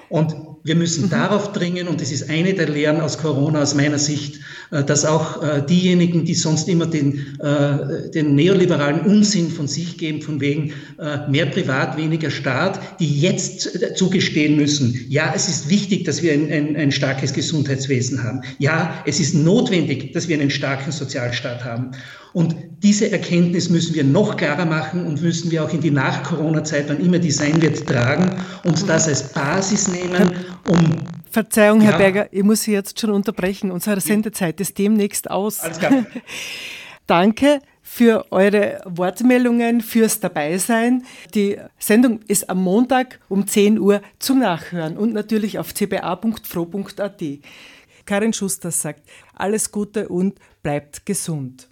[0.08, 1.10] Und wir müssen mhm.
[1.10, 4.40] darauf dringen, und das ist eine der Lehren aus Corona aus meiner Sicht,
[4.70, 10.22] dass auch äh, diejenigen, die sonst immer den, äh, den neoliberalen Unsinn von sich geben,
[10.22, 10.72] von wegen
[11.28, 16.52] mehr Privat, weniger Staat, die jetzt zugestehen müssen, ja, es ist wichtig, dass wir ein,
[16.52, 18.42] ein, ein starkes Gesundheitswesen haben.
[18.58, 21.92] Ja, es ist notwendig, dass wir einen starken Sozialstaat haben.
[22.32, 26.88] Und diese Erkenntnis müssen wir noch klarer machen und müssen wir auch in die Nach-Corona-Zeit,
[26.88, 30.30] wann immer die sein wird, tragen und das als Basis nehmen,
[30.68, 30.98] um
[31.30, 31.98] Verzeihung, Herr ja.
[31.98, 33.70] Berger, ich muss Sie jetzt schon unterbrechen.
[33.70, 35.60] Unsere Sendezeit ist demnächst aus.
[35.60, 36.04] Alles klar.
[37.06, 41.04] Danke für eure Wortmeldungen, fürs Dabeisein.
[41.34, 47.22] Die Sendung ist am Montag um 10 Uhr zum Nachhören und natürlich auf cba.fro.at.
[48.06, 49.02] Karin Schuster sagt,
[49.34, 51.68] alles Gute und bleibt gesund.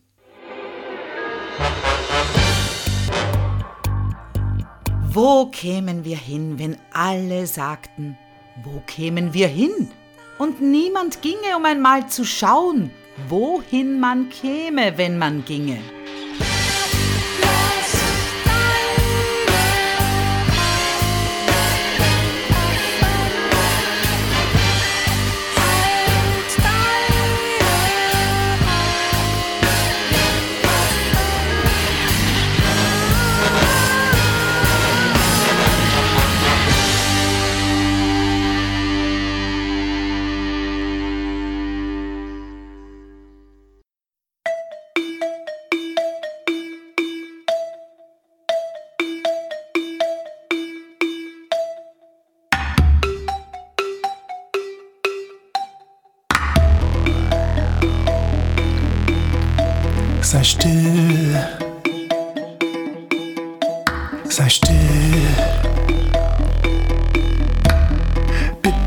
[5.11, 8.17] Wo kämen wir hin, wenn alle sagten,
[8.65, 9.91] wo kämen wir hin?
[10.39, 12.91] Und niemand ginge, um einmal zu schauen,
[13.29, 15.79] wohin man käme, wenn man ginge.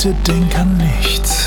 [0.04, 1.41] Bitte denk an nichts.